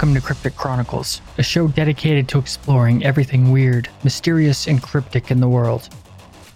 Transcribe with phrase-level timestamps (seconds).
[0.00, 5.40] Welcome to Cryptic Chronicles, a show dedicated to exploring everything weird, mysterious, and cryptic in
[5.40, 5.90] the world.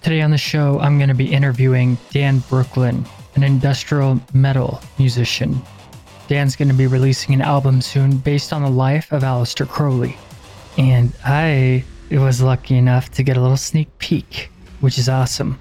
[0.00, 3.04] Today on the show, I'm going to be interviewing Dan Brooklyn,
[3.34, 5.60] an industrial metal musician.
[6.26, 10.16] Dan's going to be releasing an album soon based on the life of Aleister Crowley.
[10.78, 14.50] And I was lucky enough to get a little sneak peek,
[14.80, 15.60] which is awesome.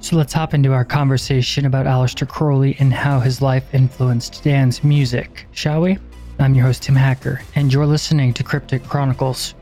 [0.00, 4.82] So let's hop into our conversation about Aleister Crowley and how his life influenced Dan's
[4.82, 5.98] music, shall we?
[6.38, 9.54] I'm your host, Tim Hacker, and you're listening to Cryptic Chronicles.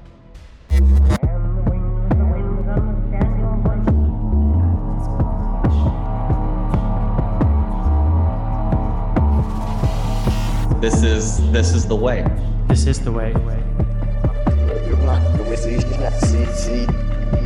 [10.80, 12.24] This is this is the way.
[12.68, 13.34] This is the way.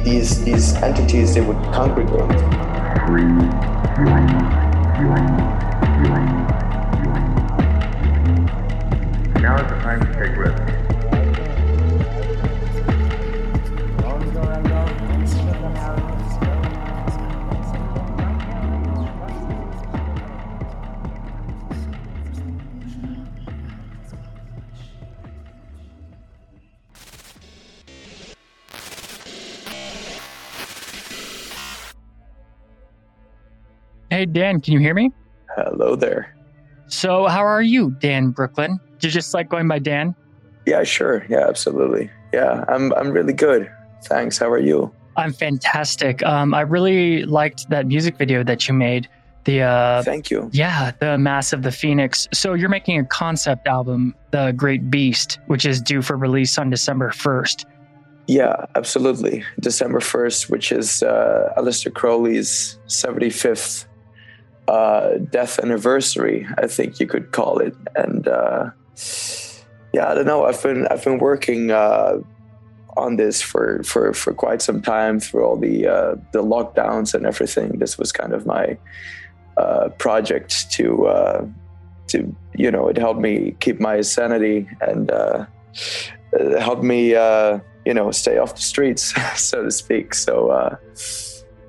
[0.04, 2.30] These these entities they would congregate.
[3.06, 3.22] Free,
[3.96, 4.28] healing,
[4.94, 5.28] healing,
[6.04, 6.63] healing,
[9.64, 10.60] Now is the time to take risks.
[34.10, 35.10] Hey, Dan, can you hear me?
[35.56, 36.36] Hello there.
[36.86, 38.78] So, how are you, Dan Brooklyn?
[39.04, 40.14] You just like going by Dan?
[40.66, 41.26] Yeah, sure.
[41.28, 42.10] Yeah, absolutely.
[42.32, 43.70] Yeah, I'm I'm really good.
[44.04, 44.38] Thanks.
[44.38, 44.92] How are you?
[45.16, 46.22] I'm fantastic.
[46.24, 49.08] Um, I really liked that music video that you made.
[49.44, 50.48] The uh, Thank you.
[50.52, 52.26] yeah, the Mass of the Phoenix.
[52.32, 56.70] So you're making a concept album, The Great Beast, which is due for release on
[56.70, 57.66] December 1st.
[58.26, 59.44] Yeah, absolutely.
[59.60, 63.84] December 1st, which is uh, Aleister Crowley's 75th
[64.66, 67.76] uh, death anniversary, I think you could call it.
[67.96, 68.70] And uh,
[69.94, 70.44] yeah, I don't know.
[70.44, 72.18] I've been I've been working uh,
[72.96, 77.26] on this for, for for quite some time through all the uh, the lockdowns and
[77.26, 77.78] everything.
[77.78, 78.76] This was kind of my
[79.56, 81.46] uh, project to uh,
[82.08, 85.46] to you know it helped me keep my sanity and uh,
[86.58, 90.14] helped me uh, you know stay off the streets, so to speak.
[90.14, 90.78] So.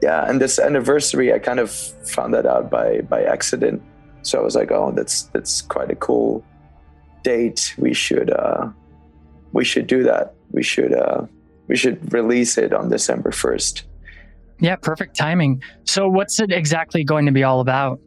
[0.02, 3.82] Yeah, and this anniversary, I kind of found that out by by accident.
[4.22, 6.44] So I was like, oh, that's that's quite a cool
[7.26, 7.74] date.
[7.78, 8.70] We should uh,
[9.52, 10.36] we should do that.
[10.52, 11.26] We should uh,
[11.68, 13.84] we should release it on December first.
[14.60, 15.62] Yeah, perfect timing.
[15.84, 18.00] So, what's it exactly going to be all about?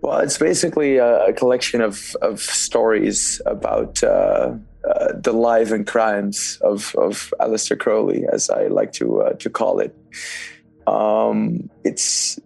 [0.00, 4.02] Well, it's basically a, a collection of of stories about.
[4.02, 4.54] Uh,
[4.88, 9.50] uh, the life and crimes of, of Aleister Crowley, as I like to uh, to
[9.50, 9.94] call it.
[10.86, 12.38] Um, it's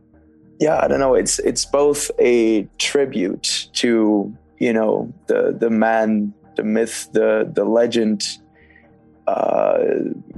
[0.59, 1.15] yeah, I don't know.
[1.15, 7.65] It's it's both a tribute to you know the the man, the myth, the the
[7.65, 8.23] legend.
[9.27, 9.79] Uh,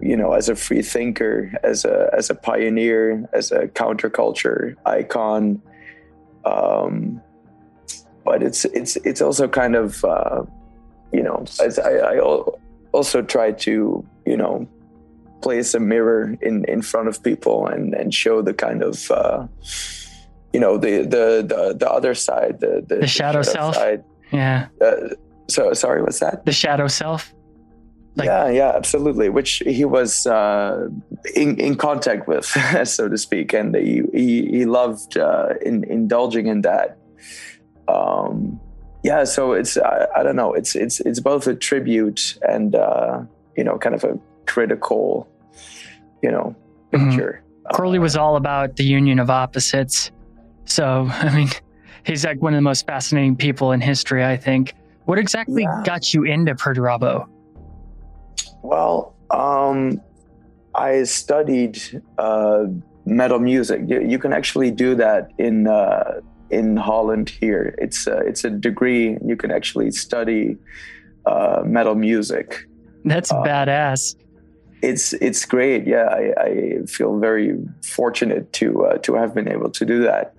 [0.01, 5.61] you know, as a free thinker, as a as a pioneer, as a counterculture icon.
[6.45, 7.21] Um,
[8.25, 10.43] but it's it's it's also kind of uh,
[11.13, 12.19] you know, as I, I
[12.93, 14.67] also try to you know
[15.43, 19.47] place a mirror in in front of people and and show the kind of uh,
[20.53, 23.75] you know the the the, the other side the the, The shadow self?
[23.75, 24.05] side.
[24.35, 25.15] Yeah, Uh,
[25.49, 26.45] so sorry, what's that?
[26.45, 27.33] the shadow self.
[28.17, 29.29] Like- yeah, yeah, absolutely.
[29.29, 30.89] Which he was uh,
[31.35, 32.45] in in contact with,
[32.85, 36.97] so to speak, and he he, he loved uh, in, indulging in that.
[37.89, 38.61] Um,
[39.03, 40.53] yeah, so it's I, I don't know.
[40.55, 43.23] It's it's it's both a tribute and uh,
[43.57, 45.27] you know kind of a critical,
[46.23, 46.55] you know,
[46.93, 47.09] Mhm.
[47.11, 47.43] picture.
[47.73, 50.13] Crowley Uh, was all about the union of opposites.
[50.67, 51.49] So, I mean,
[52.05, 54.75] he's like one of the most fascinating people in history, I think.
[55.07, 55.83] What exactly Yeah.
[55.85, 57.27] got you into Perturabo?
[58.63, 60.01] Well, um,
[60.75, 61.79] I studied
[62.19, 62.65] uh,
[63.05, 63.83] metal music.
[63.87, 66.21] You, you can actually do that in uh,
[66.51, 67.75] in Holland here.
[67.79, 69.19] It's a, it's a degree.
[69.25, 70.57] You can actually study
[71.27, 72.61] uh, metal music.
[73.05, 74.17] That's Uh, badass.
[74.83, 75.87] It's it's great.
[75.87, 80.35] Yeah, I, I feel very fortunate to uh, to have been able to do that.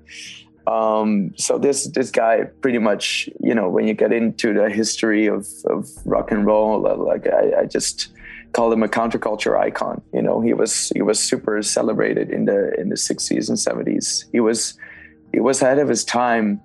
[0.68, 5.28] Um, so this this guy pretty much, you know, when you get into the history
[5.28, 8.10] of, of rock and roll, like I, I just
[8.54, 10.02] call him a counterculture icon.
[10.14, 14.26] You know, he was he was super celebrated in the in the sixties and seventies.
[14.32, 14.78] He was
[15.34, 16.62] he was ahead of his time,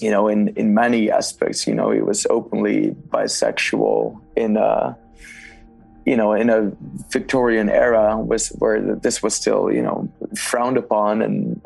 [0.00, 1.66] you know, in in many aspects.
[1.66, 4.94] You know, he was openly bisexual in uh
[6.08, 6.72] you know, in a
[7.10, 11.60] Victorian era was where this was still, you know, frowned upon, and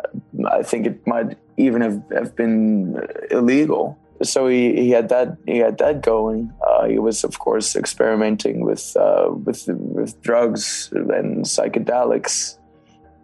[0.50, 3.00] I think it might even have, have been
[3.30, 6.52] illegal so he, he had that he had that going.
[6.66, 12.58] Uh, he was of course experimenting with uh, with with drugs and psychedelics,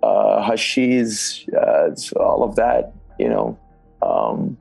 [0.02, 2.92] uh, hashish, uh, all of that.
[3.18, 3.58] You know,
[4.02, 4.56] um,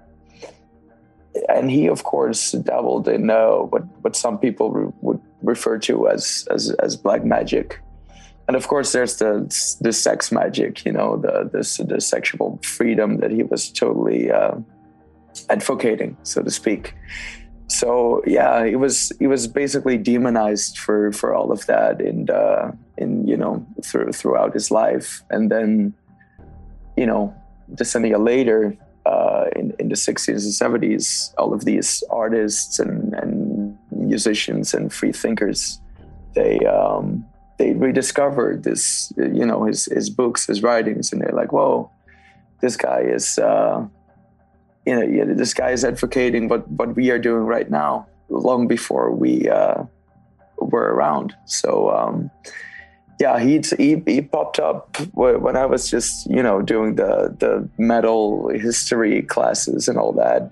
[1.50, 6.10] and he of course dabbled in uh, what what some people re- would refer to
[6.10, 7.80] as as as black magic.
[8.48, 9.44] And of course, there's the
[9.82, 14.56] the sex magic, you know, the the, the sexual freedom that he was totally uh,
[15.50, 16.96] advocating, so to speak.
[17.68, 22.72] So yeah, he was he was basically demonized for for all of that, and uh,
[22.98, 25.94] in you know through, throughout his life, and then
[26.96, 27.36] you know
[27.74, 33.78] decennia later, uh, in in the 60s and 70s, all of these artists and and
[33.92, 35.82] musicians and free thinkers,
[36.36, 37.26] they um,
[37.58, 41.90] they rediscovered this, you know, his his books, his writings, and they're like, whoa,
[42.62, 43.38] this guy is.
[43.38, 43.88] Uh,
[44.86, 49.12] you know, this guy is advocating what what we are doing right now, long before
[49.12, 49.84] we uh,
[50.60, 51.36] were around.
[51.46, 52.32] So um,
[53.20, 57.68] yeah, he, he he popped up when I was just you know doing the the
[57.78, 60.52] metal history classes and all that.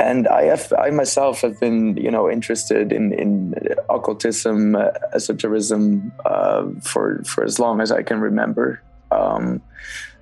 [0.00, 3.54] And I have I myself have been you know interested in in
[3.90, 8.82] occultism, uh, esotericism uh, for for as long as I can remember.
[9.10, 9.60] Um,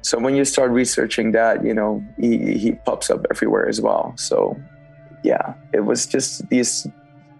[0.03, 4.15] so when you start researching that, you know, he, he pops up everywhere as well.
[4.17, 4.57] So
[5.23, 6.87] yeah, it was just these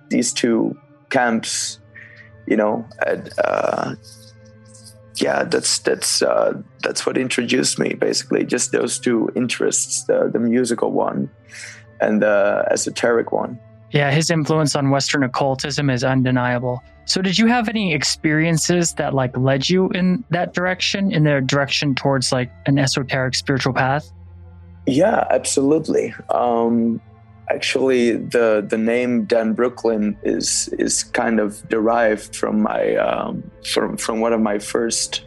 [0.09, 0.79] these two
[1.11, 1.79] camps,
[2.47, 3.95] you know, and, uh,
[5.17, 8.45] yeah, that's that's uh, that's what introduced me basically.
[8.45, 11.31] Just those two interests, the the musical one
[12.01, 13.59] and the esoteric one.
[13.91, 16.83] Yeah, his influence on Western occultism is undeniable.
[17.07, 21.41] So did you have any experiences that like led you in that direction, in the
[21.41, 24.13] direction towards like an esoteric spiritual path?
[24.87, 26.15] Yeah, absolutely.
[26.29, 27.01] Um,
[27.51, 33.97] actually, the the name Dan Brooklyn is is kind of derived from my um, from
[33.97, 35.25] from one of my first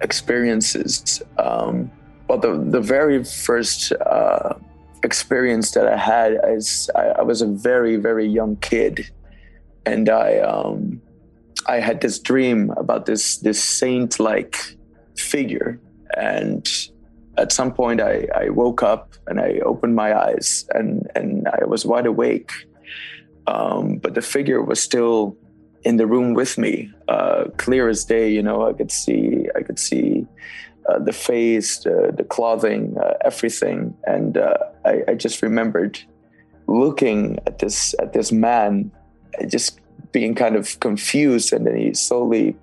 [0.00, 1.22] experiences.
[1.38, 1.90] Um,
[2.28, 4.54] well, the the very first uh,
[5.02, 9.10] experience that I had as I, I was a very very young kid
[9.86, 11.00] and I um,
[11.66, 14.56] I had this dream about this this saint like
[15.16, 15.80] figure,
[16.16, 16.68] and
[17.38, 21.64] at some point I, I woke up and I opened my eyes and and I
[21.64, 22.52] was wide awake,
[23.46, 25.36] um, but the figure was still
[25.84, 28.30] in the room with me, uh, clear as day.
[28.30, 30.26] You know, I could see I could see.
[30.88, 35.98] Uh, the face, the, the clothing, uh, everything, and uh, I, I just remembered
[36.68, 38.90] looking at this at this man
[39.48, 39.80] just
[40.12, 41.52] being kind of confused.
[41.52, 42.56] And then he slowly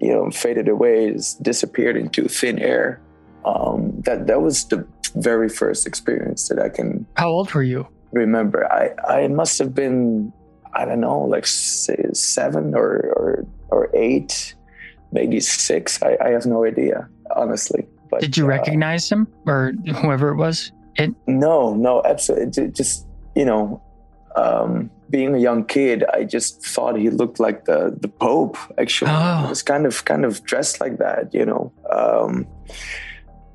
[0.00, 3.00] you know faded away disappeared into thin air.
[3.44, 7.86] Um, that that was the very first experience that i can how old were you?
[8.12, 8.70] remember.
[8.72, 10.32] I i must have been
[10.74, 14.54] i don't know like say seven or or, or eight
[15.12, 19.72] maybe six I, I have no idea honestly but did you uh, recognize him or
[20.02, 23.82] whoever it was it no no absolutely just you know
[24.36, 28.56] um, being a young kid, I just thought he looked like the the Pope.
[28.78, 29.42] Actually, oh.
[29.42, 31.72] he was kind of kind of dressed like that, you know.
[31.90, 32.46] Um,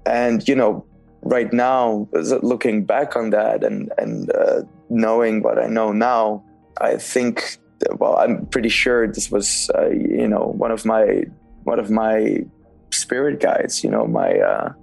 [0.06, 0.86] and you know,
[1.22, 6.44] right now, looking back on that and and uh, knowing what I know now,
[6.82, 7.58] I think.
[8.00, 11.26] Well, I'm pretty sure this was, uh, you know, one of my
[11.66, 12.46] one of my
[12.92, 13.84] spirit guides.
[13.84, 14.74] You know, my uh,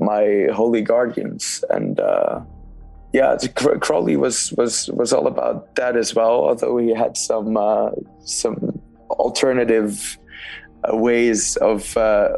[0.00, 2.40] my holy guardians, and uh,
[3.12, 6.44] yeah, Crowley was was was all about that as well.
[6.48, 7.90] Although he had some uh,
[8.24, 10.18] some alternative
[10.84, 12.30] uh, ways of uh,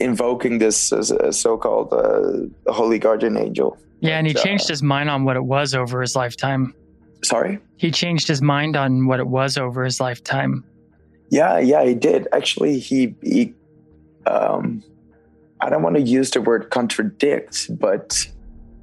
[0.00, 0.92] invoking this
[1.30, 3.76] so-called uh, holy guardian angel.
[4.00, 6.74] Yeah, and he changed his mind on what it was over his lifetime.
[7.22, 10.64] Sorry, he changed his mind on what it was over his lifetime.
[11.34, 12.28] Yeah, yeah, he did.
[12.32, 13.54] Actually, he he.
[14.24, 14.84] Um,
[15.60, 18.24] I don't want to use the word contradict, but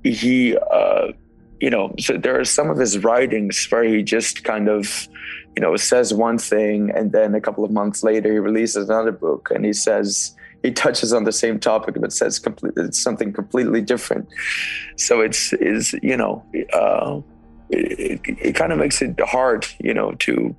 [0.03, 1.13] he, uh,
[1.61, 5.07] you know, so there are some of his writings where he just kind of,
[5.55, 9.13] you know, says one thing and then a couple of months later he releases another
[9.13, 13.31] book and he says, he touches on the same topic but says complete, it's something
[13.31, 14.27] completely different.
[14.97, 16.43] So it's, is, you know,
[16.73, 17.21] uh,
[17.69, 20.55] it, it, it kind of makes it hard, you know, to,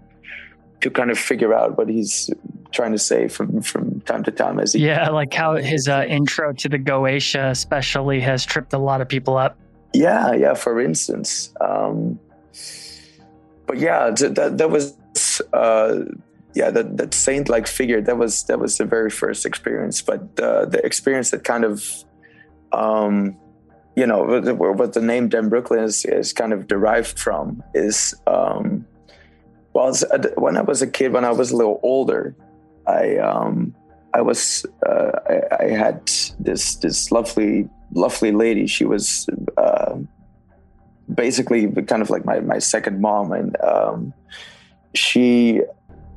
[0.82, 2.30] to kind of figure out what he's
[2.72, 6.04] trying to say from from time to time as he yeah like how his uh,
[6.08, 9.58] intro to the goetia especially has tripped a lot of people up.
[9.94, 12.18] Yeah yeah for instance um
[13.66, 14.96] but yeah that that was
[15.52, 16.00] uh
[16.54, 20.20] yeah that that saint like figure that was that was the very first experience but
[20.40, 21.84] uh, the experience that kind of
[22.72, 23.36] um
[23.96, 28.86] you know what the, name Dan Brooklyn is, is kind of derived from is um,
[29.74, 29.94] well
[30.36, 32.34] when I was a kid when I was a little older
[32.86, 33.74] I um,
[34.14, 38.66] I was uh, I, I had this this lovely lovely lady.
[38.66, 39.26] She was
[39.56, 39.96] uh,
[41.14, 43.32] basically kind of like my, my second mom.
[43.32, 44.14] And um,
[44.94, 45.62] she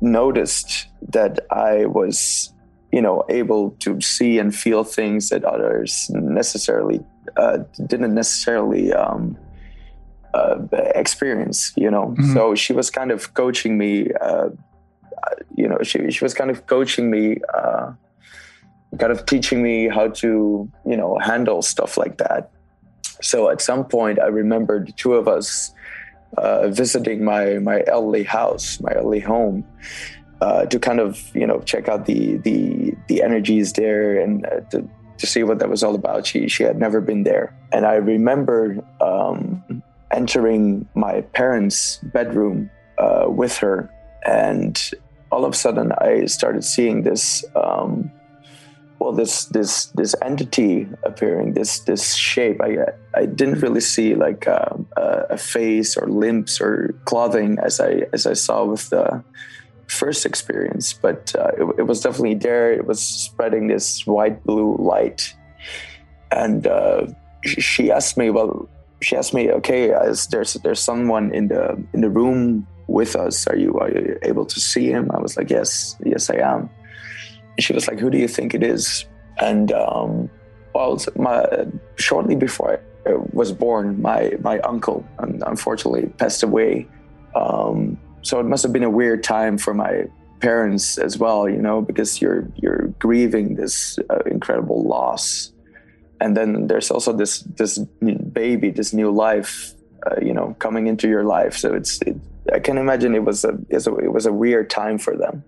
[0.00, 2.52] noticed that I was
[2.92, 7.04] you know able to see and feel things that others necessarily
[7.36, 9.36] uh, didn't necessarily um,
[10.36, 10.56] uh,
[11.02, 12.32] experience you know Mhm.
[12.34, 13.92] so she was kind of coaching me
[14.28, 14.48] uh,
[15.60, 17.24] you know she, she was kind of coaching me
[17.60, 17.86] uh,
[19.00, 20.28] kind of teaching me how to
[20.90, 22.42] you know handle stuff like that
[23.30, 25.48] so at some point i remember the two of us
[26.42, 29.64] uh, visiting my my elderly house my elderly home
[30.44, 32.58] uh, to kind of you know check out the the
[33.08, 34.78] the energies there and uh, to
[35.20, 36.26] to see what that was all about.
[36.30, 38.58] She she had never been there, and I remember
[39.00, 39.82] um,
[40.16, 43.90] entering my parents' bedroom uh, with her,
[44.24, 44.90] and
[45.30, 47.44] all of a sudden I started seeing this.
[47.54, 48.10] Um,
[48.98, 52.62] well, this this this entity appearing, this this shape.
[52.62, 52.78] I
[53.14, 58.06] I didn't really see like um, a, a face or limbs or clothing as I
[58.14, 59.22] as I saw with the
[59.86, 62.72] first experience, but uh, it, it was definitely there.
[62.72, 65.34] It was spreading this white blue light,
[66.32, 67.06] and uh,
[67.44, 68.66] she asked me, "Well,
[69.06, 73.46] she asked me, okay, is there's there's someone in the in the room with us?
[73.46, 76.68] Are you are you able to see him?" I was like, "Yes, yes, I am."
[77.54, 79.04] And she was like, "Who do you think it is?"
[79.38, 80.28] And um,
[80.74, 81.46] well, my
[81.94, 86.88] shortly before I was born, my my uncle unfortunately passed away.
[87.36, 90.06] Um, so it must have been a weird time for my
[90.40, 95.52] parents as well, you know, because you're you're grieving this uh, incredible loss,
[96.20, 99.74] and then there's also this this baby, this new life,
[100.06, 101.56] uh, you know, coming into your life.
[101.56, 102.16] So it's it,
[102.52, 105.44] I can imagine it was a, it's a it was a weird time for them,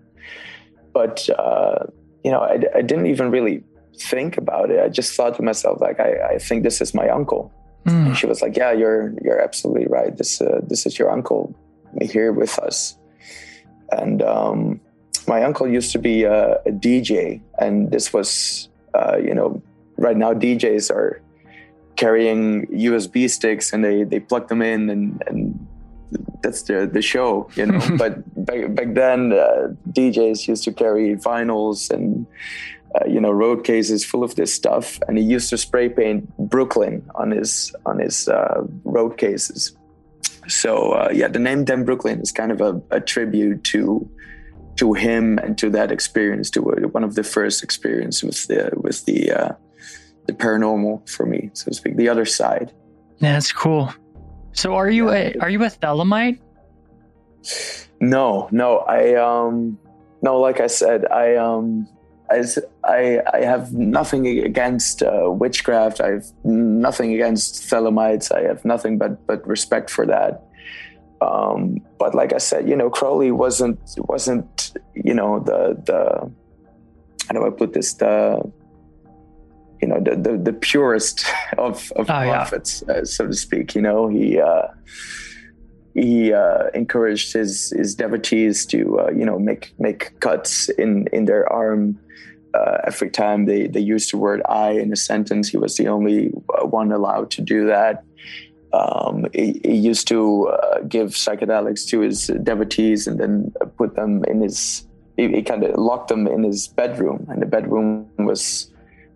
[0.93, 1.85] but uh,
[2.23, 3.63] you know, I, I didn't even really
[3.97, 4.79] think about it.
[4.79, 7.51] I just thought to myself like, I, I think this is my uncle.
[7.85, 8.07] Mm.
[8.07, 10.15] And she was like, "Yeah, you're you're absolutely right.
[10.15, 11.55] This uh, this is your uncle
[12.01, 12.97] here with us."
[13.91, 14.81] And um,
[15.27, 19.61] my uncle used to be a, a DJ, and this was, uh, you know,
[19.99, 21.21] right now DJs are
[21.95, 25.67] carrying USB sticks and they they plug them in and and
[26.41, 27.79] that's the the show, you know.
[27.97, 32.25] but back back then, uh, DJs used to carry vinyls and
[32.95, 36.27] uh, you know road cases full of this stuff and he used to spray paint
[36.49, 39.75] brooklyn on his on his uh, road cases
[40.47, 44.09] so uh, yeah the name dan brooklyn is kind of a, a tribute to
[44.75, 48.71] to him and to that experience to uh, one of the first experience with the
[48.75, 49.51] with the uh,
[50.29, 52.71] the paranormal for me so to speak the other side
[53.19, 53.93] Yeah, that's cool.
[54.53, 56.39] So are you a are you a Thelemite?
[57.99, 59.77] No, no, I um
[60.21, 61.87] no, like I said, I um
[62.31, 65.99] i i have nothing against uh, witchcraft.
[65.99, 68.31] I have nothing against Thelemites.
[68.31, 70.43] I have nothing but but respect for that.
[71.21, 76.31] Um, but like I said, you know, Crowley wasn't wasn't you know the the
[77.27, 78.41] how do I put this the
[79.81, 81.25] you know the the, the purest
[81.57, 82.31] of of Oh, yeah.
[82.31, 83.75] prophets, uh, so to speak.
[83.75, 84.67] You know, he uh,
[85.93, 91.25] he uh, encouraged his his devotees to uh, you know make make cuts in in
[91.25, 91.99] their arm
[92.53, 95.49] uh, every time they they used the word "I" in a sentence.
[95.49, 98.03] He was the only uh, one allowed to do that.
[98.71, 104.23] Um, he, he used to uh, give psychedelics to his devotees and then put them
[104.25, 104.85] in his.
[105.17, 108.71] He, he kind of locked them in his bedroom, and the bedroom was.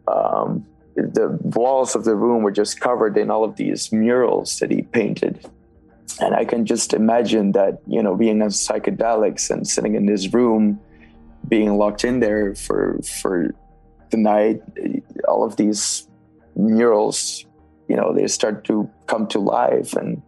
[0.08, 4.70] Um, the walls of the room were just covered in all of these murals that
[4.70, 5.50] he painted
[6.20, 10.34] and I can just imagine that you know being on psychedelics and sitting in this
[10.34, 10.80] room,
[11.48, 13.54] being locked in there for for
[14.12, 14.62] the night,
[15.28, 16.08] all of these
[16.56, 17.46] murals,
[17.88, 20.22] you know, they start to come to life, and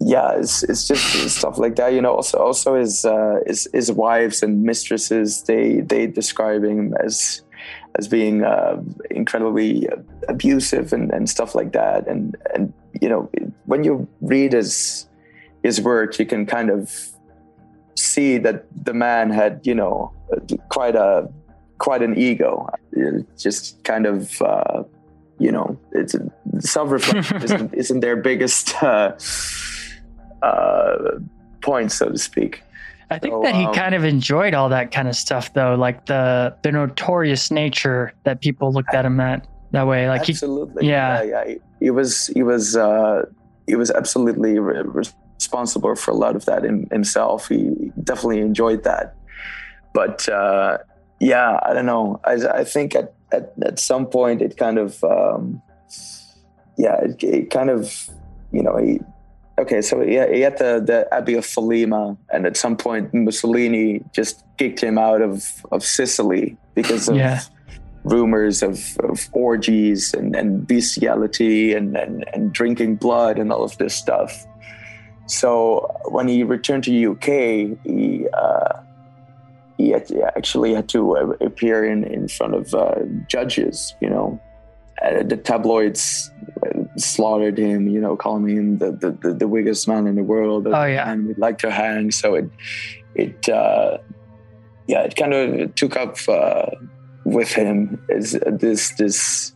[0.00, 1.92] yeah, it's it's just stuff like that.
[1.92, 6.94] You know, also also his uh, his his wives and mistresses, they they describe him
[7.04, 7.42] as
[7.96, 9.88] as being uh, incredibly
[10.28, 13.30] abusive and, and stuff like that, and and you know
[13.66, 15.06] when you read his
[15.62, 17.12] his work, you can kind of
[17.96, 20.12] see that the man had, you know,
[20.68, 21.28] quite a
[21.78, 22.68] quite an ego.
[22.92, 24.84] It just kind of, uh,
[25.38, 26.14] you know, it's
[26.60, 29.16] self reflection isn't, isn't their biggest uh,
[30.42, 31.18] uh,
[31.60, 32.62] point, so to speak.
[33.12, 35.74] I think So, that he um, kind of enjoyed all that kind of stuff though,
[35.74, 39.46] like the the notorious nature that people looked at him at.
[39.72, 40.08] that way.
[40.08, 40.32] Like he,
[40.80, 41.22] yeah.
[41.22, 41.54] yeah, yeah.
[41.80, 43.26] He was he was uh,
[43.66, 47.48] he was absolutely re- responsible for a lot of that in, himself.
[47.48, 49.14] He definitely enjoyed that,
[49.92, 50.78] but uh,
[51.20, 52.20] yeah, I don't know.
[52.24, 55.62] I I think at at, at some point it kind of um,
[56.76, 58.08] yeah, it, it kind of
[58.52, 59.00] you know he
[59.58, 64.02] okay, so he, he had the, the Abbey of Thelema, and at some point Mussolini
[64.12, 67.40] just kicked him out of, of Sicily because of Yeah.
[68.04, 73.76] rumors of, of orgies and, and bestiality and, and, and drinking blood and all of
[73.78, 74.46] this stuff.
[75.26, 78.80] So when he returned to UK, he uh,
[79.78, 82.96] he had, actually had to uh, appear in, in front of uh,
[83.28, 84.40] judges, you know.
[85.02, 86.30] Uh, the tabloids
[86.96, 90.66] slaughtered him, you know, calling him the, the, the, the wickedest man in the world.
[90.66, 91.10] Oh, yeah.
[91.10, 92.10] And we'd like to hang.
[92.10, 92.50] So it,
[93.14, 93.98] it uh,
[94.86, 96.66] yeah, it kind of took up uh,
[97.24, 99.52] with him is this, this,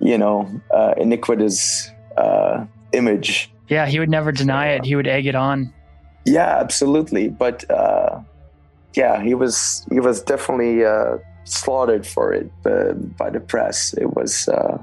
[0.00, 3.50] you know, uh, iniquitous uh, image.
[3.68, 4.84] yeah, he would never deny it.
[4.84, 5.72] He would egg it on.
[6.26, 7.28] Yeah, absolutely.
[7.28, 8.20] But uh,
[8.94, 13.94] yeah, he was he was definitely uh, slaughtered for it uh, by the press.
[13.94, 14.82] It was uh,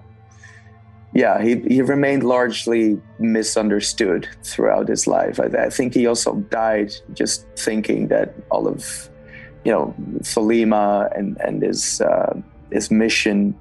[1.18, 5.40] yeah, he he remained largely misunderstood throughout his life.
[5.40, 9.10] I, I think he also died just thinking that all of
[9.66, 12.40] you know Thelema and and his uh,
[12.72, 13.56] his mission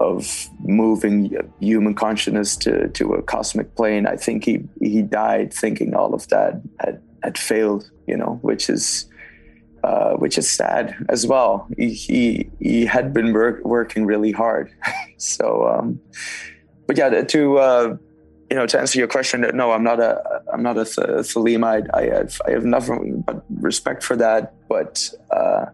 [0.00, 4.06] of moving human consciousness to, to a cosmic plane.
[4.06, 8.70] I think he he died thinking all of that had, had failed, you know, which
[8.70, 9.04] is
[9.84, 11.68] uh, which is sad as well.
[11.76, 14.72] He he, he had been work, working really hard,
[15.18, 15.68] so.
[15.68, 16.00] Um,
[16.86, 17.96] but yeah, to uh,
[18.50, 21.88] you know, to answer your question, no, I'm not a I'm not a Thelemite.
[21.94, 24.54] I have I have nothing but respect for that.
[24.68, 25.66] But uh,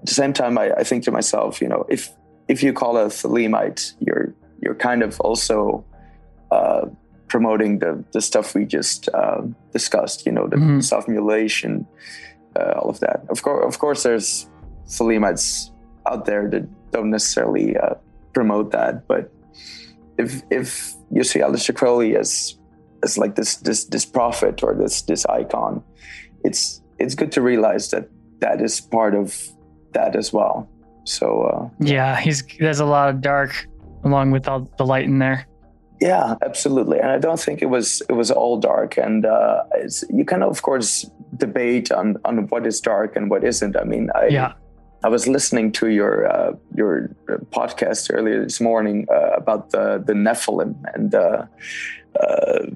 [0.00, 2.10] at the same time, I, I think to myself, you know, if
[2.48, 5.84] if you call a Thelemite, you're you're kind of also
[6.50, 6.86] uh,
[7.28, 9.40] promoting the the stuff we just uh,
[9.72, 10.26] discussed.
[10.26, 10.82] You know, the Mhm.
[10.82, 11.86] self mutilation,
[12.56, 13.24] uh, all of that.
[13.30, 14.48] Of course, of course, there's
[14.86, 15.70] Thelemites
[16.06, 17.94] out there that don't necessarily uh,
[18.34, 19.30] promote that, but
[20.22, 22.58] if if you see Aleister Crowley as
[23.04, 25.82] as like this this this prophet or this this icon,
[26.44, 28.08] it's it's good to realize that
[28.40, 29.36] that is part of
[29.92, 30.68] that as well.
[31.04, 33.52] So uh, Yeah, he's there's a lot of dark
[34.04, 35.46] along with all the light in there.
[36.00, 36.98] yeah, absolutely.
[36.98, 38.98] And I don't think it was it was all dark.
[38.98, 41.06] And uh, it's, you can of course
[41.36, 43.76] debate on on what is dark and what isn't.
[43.76, 44.52] I mean, I Yeah.
[45.04, 47.14] I was listening to your uh, your
[47.50, 51.46] podcast earlier this morning uh, about the the Nephilim and uh,
[52.20, 52.66] uh,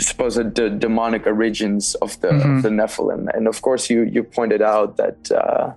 [0.00, 2.56] supposed the demonic origins of the Mhm.
[2.56, 5.72] of the Nephilim, and of course you you pointed out that uh,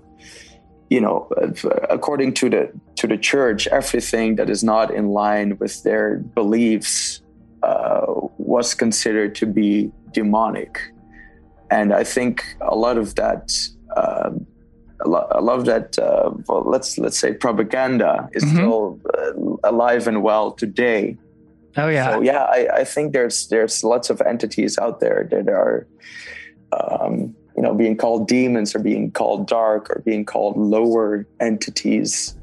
[0.90, 1.52] you know uh,
[1.90, 2.70] according to the
[3.00, 7.22] to the church, everything that is not in line with their beliefs
[7.64, 8.06] uh,
[8.38, 10.80] was considered to be demonic,
[11.72, 13.44] and I think a lot of that.
[13.96, 14.46] um
[15.02, 18.54] a lot, a lot that, uh, well, let's let's say propaganda is Mhm.
[18.54, 21.16] still uh, alive and well today.
[21.78, 22.12] Oh yeah.
[22.12, 25.86] So yeah, I, I think there's there's lots of entities out there that are,
[26.72, 32.36] um, you know, being called demons or being called dark or being called lower entities,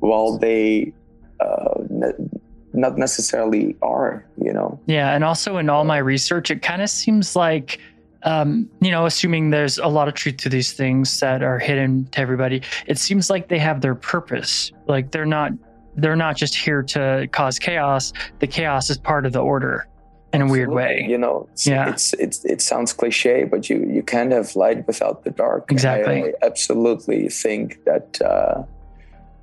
[0.00, 0.92] while they
[1.40, 2.28] uh, ne-
[2.74, 4.24] not necessarily are.
[4.36, 4.78] You know.
[4.86, 7.80] Yeah, and also in all my research, it kind of seems like,
[8.24, 12.06] um, you know, assuming there's a lot of truth to these things that are hidden
[12.12, 14.70] to everybody, it seems like they have their purpose.
[14.86, 15.52] Like they're not,
[15.96, 18.12] they're not just here to cause chaos.
[18.38, 19.88] The chaos is part of the order
[20.32, 21.04] in a weird way.
[21.08, 21.90] You know, it's, Yeah.
[21.90, 25.70] it's it's it sounds cliche, but you you can't have light without the dark.
[25.70, 26.22] Exactly.
[26.22, 28.62] I, I absolutely think that uh,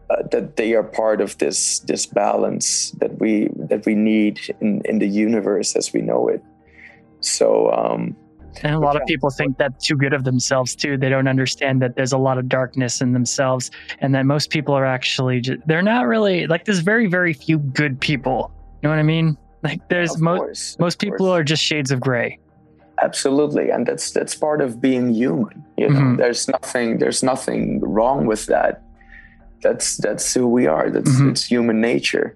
[0.10, 4.82] uh, that they are part of this this balance that we that we need in
[4.86, 6.44] in the universe as we know it.
[7.22, 8.16] So um,
[8.64, 10.98] And a lot of people think that's too good of themselves too.
[10.98, 14.74] They don't understand that there's a lot of darkness in themselves, and that most people
[14.74, 18.52] are actually just, they're not really like there's very very few good people.
[18.82, 19.38] You know what I mean?
[19.64, 21.40] Like there's of most course, most people course.
[21.40, 22.38] are just shades of gray.
[23.02, 26.18] absolutely and that's that's part of being human you know Mhm.
[26.18, 28.82] there's nothing there's nothing wrong with that
[29.64, 31.30] that's that's who we are that's Mhm.
[31.32, 32.36] it's human nature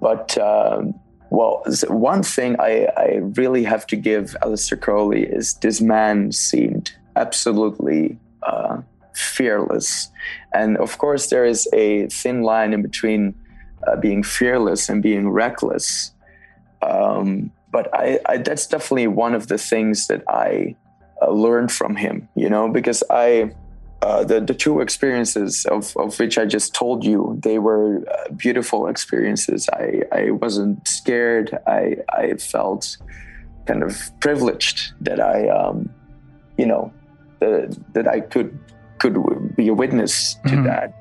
[0.00, 0.94] but um,
[1.30, 6.92] well one thing I, I really have to give Aleister Crowley is this man seemed
[7.16, 8.80] absolutely uh,
[9.12, 10.08] fearless.
[10.54, 13.34] And of course there is a thin line in between
[13.86, 16.12] uh, being fearless and being reckless.
[16.82, 20.74] Um, but I, I that's definitely one of the things that I
[21.22, 23.52] uh, learned from him you know because I
[24.02, 28.32] uh, the the two experiences of, of which I just told you, they were uh,
[28.32, 29.68] beautiful experiences.
[29.72, 31.56] I, I wasn't scared.
[31.66, 32.96] I I felt
[33.66, 35.90] kind of privileged that I um,
[36.56, 36.92] you know
[37.40, 38.58] that that I could
[38.98, 40.64] could be a witness to Mhm.
[40.64, 40.94] that.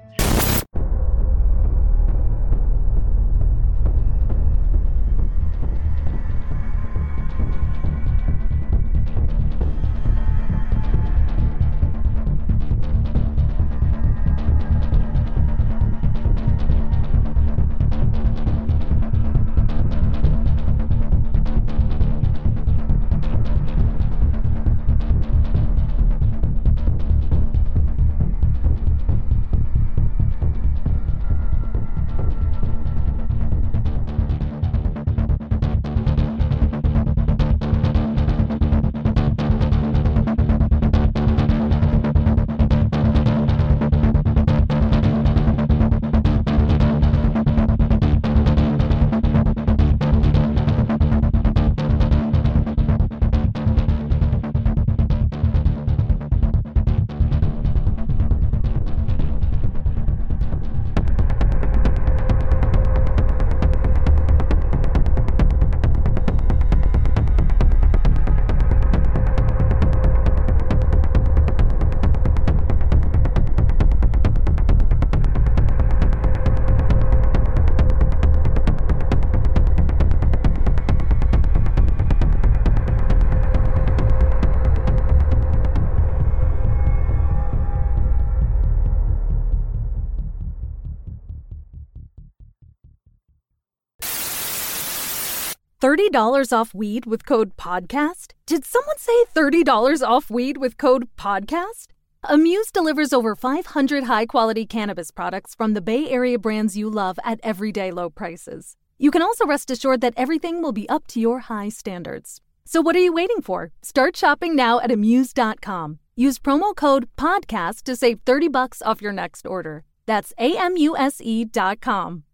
[95.89, 98.33] $30 off weed with code PODCAST?
[98.45, 101.87] Did someone say $30 off weed with code PODCAST?
[102.25, 107.17] Amuse delivers over 500 high quality cannabis products from the Bay Area brands you love
[107.25, 108.75] at everyday low prices.
[108.99, 112.39] You can also rest assured that everything will be up to your high standards.
[112.65, 113.71] So, what are you waiting for?
[113.81, 115.97] Start shopping now at Amuse.com.
[116.15, 119.85] Use promo code PODCAST to save 30 bucks off your next order.
[120.05, 122.25] That's A M U S E.com.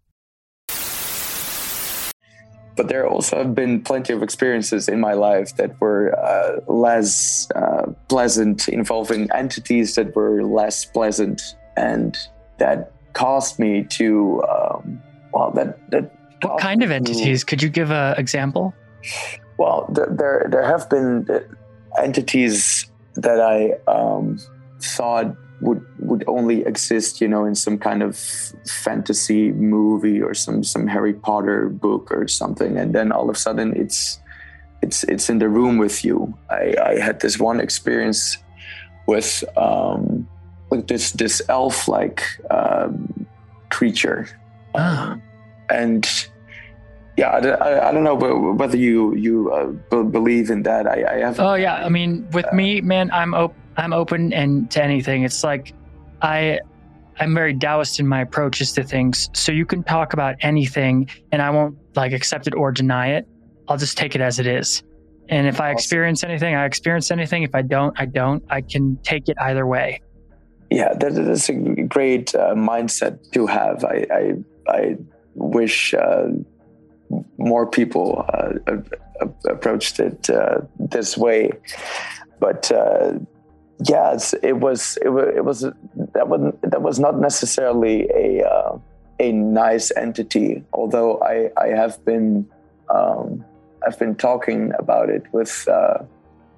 [2.75, 7.47] but there also have been plenty of experiences in my life that were uh, less
[7.55, 11.41] uh, pleasant, involving entities that were less pleasant,
[11.77, 12.17] and
[12.57, 15.01] that caused me to, um,
[15.33, 16.11] well, that that.
[16.41, 17.43] What kind of me to- entities?
[17.43, 18.73] Could you give an example?
[19.57, 21.39] Well, th- there there have been uh,
[22.01, 22.85] entities
[23.15, 24.37] that I um,
[24.81, 28.17] thought would would only exist, you know, in some kind of
[28.67, 33.39] fantasy movie or some some Harry Potter book or something, and then all of a
[33.39, 34.19] sudden it's
[34.81, 36.33] it's it's in the room with you.
[36.49, 38.37] I, I had this one experience
[39.07, 40.27] with um,
[40.69, 43.25] with this this elf like um,
[43.69, 44.27] creature,
[44.75, 45.17] Ah.
[45.69, 46.05] And
[47.17, 50.85] yeah, I, I, I don't know wh- whether you you uh, believe in that.
[50.85, 51.39] I, I have.
[51.39, 55.23] Oh yeah, I mean, with me, man, I'm op- I'm open and to anything.
[55.23, 55.73] It's like
[56.21, 56.59] I
[57.19, 59.29] I'm very Taoist in my approaches to things.
[59.33, 63.27] So you can talk about anything, and I won't like accept it or deny it.
[63.67, 64.83] I'll just take it as it is.
[65.29, 67.43] And if I experience anything, I experience anything.
[67.43, 68.43] If I don't, I don't.
[68.49, 70.01] I can take it either way.
[70.69, 73.83] yeah, that is a great uh, mindset to have.
[73.83, 74.33] I I,
[74.67, 74.97] I
[75.35, 76.27] wish uh,
[77.37, 78.77] more people uh,
[79.49, 81.51] approached it uh, this way,
[82.39, 82.71] but.
[83.79, 85.61] It's, it was it was it was
[86.13, 88.77] that was that was not necessarily a uh,
[89.19, 90.63] a nice entity.
[90.73, 92.47] Although I I have been
[92.89, 93.43] um,
[93.85, 95.99] I've been talking about it with uh,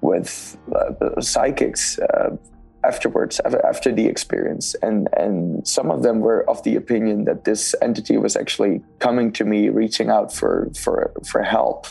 [0.00, 2.36] with uh, psychics uh,
[2.84, 7.74] afterwards after the experience, and and some of them were of the opinion that this
[7.82, 11.88] entity was actually coming to me, reaching out for for for help.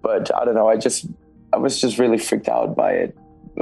[0.00, 0.68] But I don't know.
[0.68, 1.06] I just
[1.52, 3.16] I was just really freaked out by it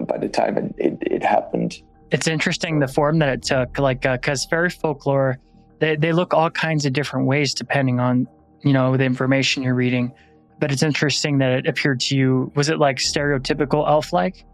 [0.07, 1.83] by the time it, it, it happened.
[2.11, 5.39] It's interesting the form that it took, like because fairy folklore,
[5.79, 8.27] they they look all kinds of different ways depending on
[8.63, 10.13] you know the information you're reading.
[10.59, 12.53] But it's interesting that it appeared to you.
[12.55, 14.45] Was it like stereotypical elf-like?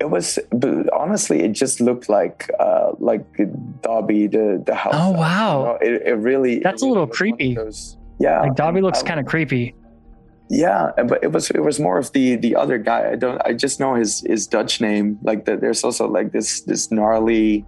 [0.00, 3.24] It was, but honestly, it just looked like uh, like
[3.82, 4.94] Dobby, the the house.
[4.96, 5.78] Oh, wow.
[5.82, 5.96] you know?
[5.96, 6.58] It, it really.
[6.60, 7.54] That's it a little was one of creepy.
[7.54, 9.76] those- yeah, Like Dobby looks kind of creepy.
[10.50, 13.10] Yeah, but it was it was more of the the other guy.
[13.12, 13.40] I don't.
[13.44, 15.18] I just know his his Dutch name.
[15.22, 15.60] Like that.
[15.60, 17.66] There's also like this this gnarly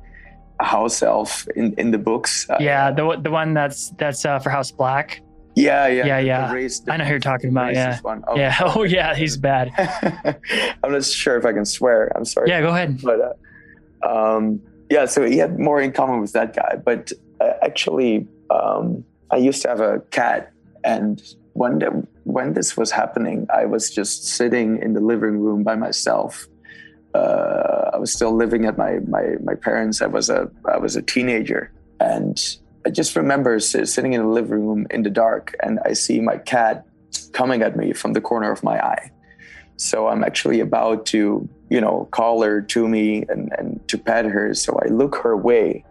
[0.61, 2.49] house elf in in the books.
[2.49, 5.21] Uh, Yeah, the the one that's that's uh, for House Black.
[5.57, 6.53] yeah, yeah, Yeah, the yeah.
[6.53, 7.99] race- I know who you're talking about, yeah.
[8.05, 8.55] Oh, Yeah.
[8.77, 9.69] Oh yeah, he's bad.
[10.83, 12.11] I'm not sure if I can swear.
[12.17, 12.49] I'm sorry.
[12.49, 13.01] Yeah, go ahead.
[13.03, 16.77] but uh, Um, yeah, so he had more in common with that guy.
[16.83, 20.53] But uh, actually, um, I used to have a cat,
[20.85, 21.21] and
[21.53, 25.77] one the, when this was happening, I was just sitting in the living room by
[25.77, 26.47] myself.
[27.15, 30.01] Uh, I was still living at my my my parents.
[30.01, 32.41] I was a I was a teenager, and
[32.87, 36.39] I just remember sitting in the living room in the dark, and I see my
[36.39, 36.87] cat
[37.33, 39.11] coming at me from the corner of my eye.
[39.77, 44.27] So I'm actually about to, you know, call her to me and, and to pet
[44.27, 44.55] her.
[44.55, 45.85] So I look her way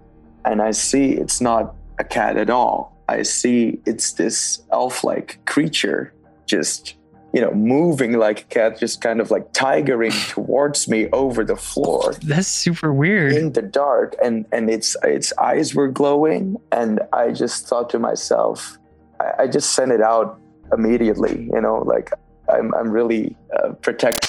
[0.45, 2.95] and I see it's not a cat at all.
[3.07, 6.13] I see it's this elf like creature
[6.49, 6.95] just,
[7.33, 11.55] you know, moving like a cat, just kind of like tigering towards me over the
[11.55, 12.13] floor.
[12.23, 13.33] That's super weird.
[13.33, 14.15] In the dark.
[14.23, 16.57] And and its its eyes were glowing.
[16.71, 18.77] And I just thought to myself,
[19.21, 20.39] I, I just sent it out
[20.73, 22.11] immediately, you know, like
[22.51, 24.27] I'm, I'm really uh, protected.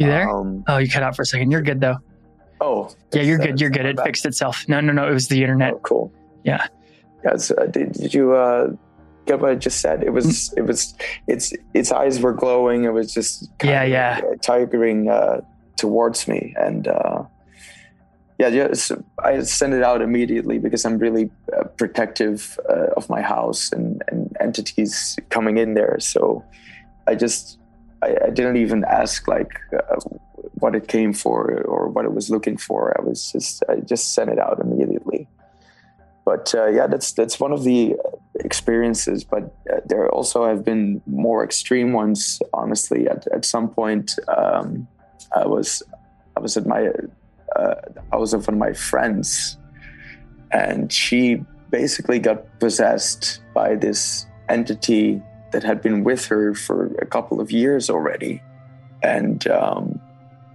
[0.00, 0.28] You there?
[0.28, 1.50] Um, oh, you cut out for a second.
[1.50, 1.96] You're good though.
[2.60, 3.52] oh, Yeah, you're good.
[3.52, 3.86] uh, You're good.
[3.86, 4.64] It fixed itself.
[4.68, 5.08] No, no, no.
[5.08, 5.74] It was the internet.
[5.74, 6.12] Oh, cool.
[6.44, 6.66] Yeah.
[7.24, 7.36] Yeah.
[7.36, 8.68] So, uh, did, did you uh,
[9.26, 10.02] get what I just said?
[10.02, 10.52] It was.
[10.56, 10.94] It was.
[11.26, 12.84] Its its eyes were glowing.
[12.84, 13.48] It was just.
[13.58, 14.20] kind Yeah, of, yeah.
[14.30, 15.40] uh, tigering uh,
[15.76, 17.24] towards me, and uh,
[18.38, 23.22] yeah, just I sent it out immediately because I'm really uh, protective uh, of my
[23.22, 25.98] house and, and entities coming in there.
[26.00, 26.44] So
[27.06, 27.58] I just
[28.02, 29.96] I, I didn't even ask like uh,
[30.54, 32.94] what it came for or what it was looking for.
[32.98, 35.28] I was just I just sent it out immediately.
[36.24, 37.96] But uh, yeah, that's that's one of the
[38.40, 39.24] experiences.
[39.24, 42.40] But uh, there also have been more extreme ones.
[42.54, 44.88] Honestly, at at some point, um,
[45.36, 45.82] I was
[46.36, 46.90] I was at my
[47.56, 47.74] uh,
[48.12, 49.58] I was with one of my friends,
[50.50, 57.06] and she basically got possessed by this entity that had been with her for a
[57.06, 58.42] couple of years already,
[59.02, 60.00] and um,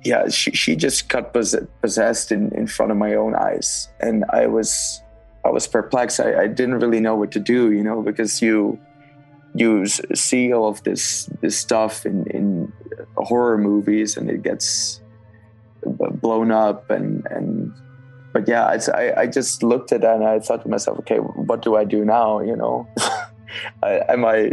[0.03, 4.25] yeah, she she just got pos- possessed in in front of my own eyes, and
[4.29, 5.03] I was
[5.49, 6.19] I was perplexed.
[6.19, 8.79] I, I didn't really know what to do, you know, because you
[9.55, 12.71] you see all of this this stuff in in
[13.17, 15.01] horror movies, and it gets
[16.21, 17.73] blown up and and
[18.33, 21.61] but yeah I, I just looked at that and i thought to myself okay what
[21.61, 22.85] do i do now you know?
[23.83, 24.51] I, am i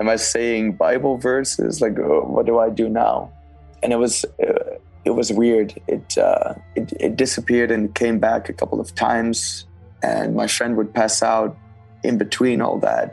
[0.00, 1.80] am i saying bible verses?
[1.80, 3.30] Like uh, what do i do now?
[3.82, 5.74] And it was uh, it was weird.
[5.86, 9.66] It, uh, it it disappeared and came back a couple of times
[10.04, 11.50] and my friend would pass out
[12.08, 13.06] in between all that.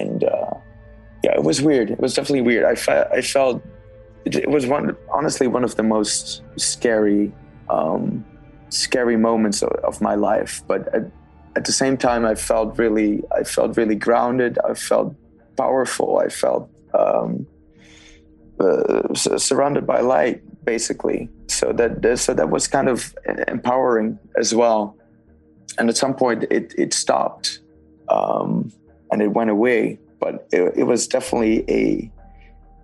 [0.00, 0.54] And uh,
[1.24, 1.88] yeah it was weird.
[1.90, 2.64] It was definitely weird.
[2.64, 3.56] I, fe- I felt
[4.24, 7.32] it, was one honestly one of the most scary
[7.76, 8.02] um,
[8.70, 10.52] scary moments of, of my life.
[10.70, 11.04] But at,
[11.58, 14.52] at the same time i felt really i felt really grounded.
[14.70, 15.10] I felt
[15.56, 16.10] powerful.
[16.26, 16.64] I felt
[17.02, 17.30] um,
[18.60, 21.28] uh, surrounded by light basically.
[21.48, 22.98] So that- so that was kind of
[23.48, 24.96] empowering as well
[25.78, 27.60] and at some point it it stopped
[28.08, 28.70] um,
[29.12, 32.10] and it went away but it, it was definitely a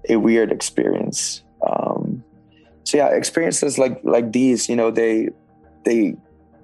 [0.09, 1.43] a weird experience.
[1.67, 2.25] Um,
[2.85, 5.29] so yeah, experiences like like these, you know, they
[5.85, 6.17] they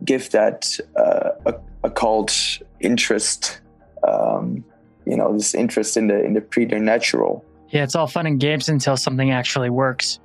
[0.04, 1.54] give that uh, a,
[1.84, 3.60] occult interest,
[4.06, 4.64] um,
[5.06, 7.44] you know, this interest in the in the preternatural.
[7.68, 10.20] Yeah, it's all fun and games until something actually works.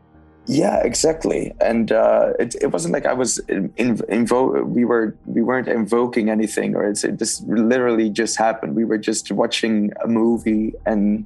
[0.48, 1.54] Yeah, exactly.
[1.60, 5.68] And uh, it, it wasn't like I was in, in, invo- we were we weren't
[5.68, 8.74] invoking anything, or it's it just literally just happened.
[8.76, 11.26] We were just watching a movie, and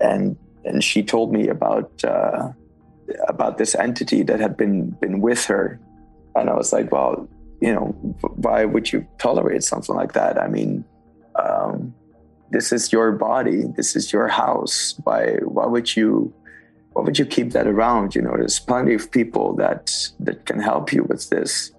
[0.00, 2.50] and and she told me about uh,
[3.28, 5.80] about this entity that had been been with her,
[6.36, 7.26] and I was like, well,
[7.62, 7.86] you know,
[8.36, 10.38] why would you tolerate something like that?
[10.38, 10.84] I mean,
[11.42, 11.94] um,
[12.50, 15.00] this is your body, this is your house.
[15.04, 16.30] Why why would you
[16.94, 18.14] why would you keep that around?
[18.14, 21.72] You know, there's plenty of people that that can help you with this,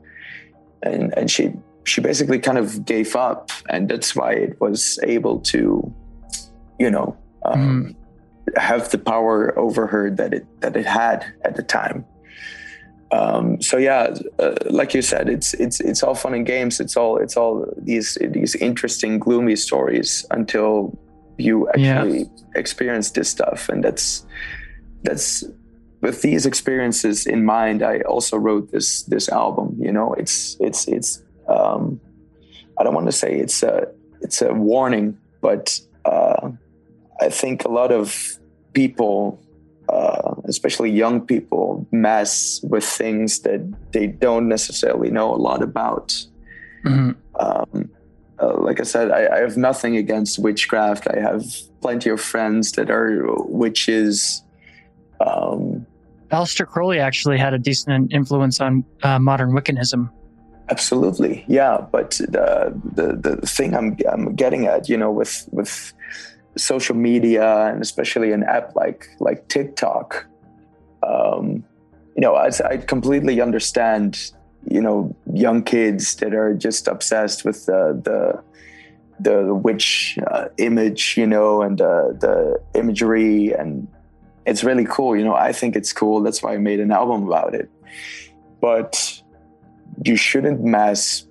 [0.84, 1.54] and and she
[1.86, 5.94] she basically kind of gave up, and that's why it was able to,
[6.80, 7.18] you know.
[7.44, 7.96] Um,
[8.58, 12.06] have the power over her that it that it had at the time.
[13.12, 16.80] Um, so yeah, uh, like you said, it's it's it's all fun and games.
[16.80, 20.98] It's all it's all these these interesting gloomy stories until
[21.38, 22.02] you Yeah.
[22.02, 24.26] actually experience this stuff, and that's
[25.06, 25.44] that's
[26.02, 27.82] with these experiences in mind.
[27.82, 29.76] I also wrote this this album.
[29.80, 32.00] You know, it's it's it's um,
[32.78, 33.88] I don't want to say it's a
[34.22, 36.52] it's a warning, but uh,
[37.22, 38.38] I think a lot of
[38.74, 39.40] people,
[39.90, 46.14] uh, especially young people, mess with things that they don't necessarily know a lot about.
[46.84, 47.16] Mhm.
[47.40, 47.90] Um,
[48.40, 51.08] uh, like I said, I, I have nothing against witchcraft.
[51.08, 51.46] I have
[51.82, 54.44] plenty of friends that are witches.
[55.20, 55.86] Um,
[56.32, 60.10] Aleister Crowley actually had a decent influence on uh, modern Wiccanism.
[60.70, 61.86] Absolutely, yeah.
[61.92, 65.94] But the, the the thing I'm I'm getting at, you know, with with
[66.58, 70.26] social media and especially an app like like TikTok,
[71.04, 71.64] um,
[72.16, 74.32] you know, I, I completely understand,
[74.70, 78.42] you know, young kids that are just obsessed with the the
[79.20, 83.88] the witch uh, image, you know, and uh, the imagery, and
[84.46, 85.16] it's really cool.
[85.16, 86.22] You know, I think it's cool.
[86.22, 87.70] That's why I made an album about it.
[88.62, 89.22] But
[90.04, 91.26] you shouldn't mess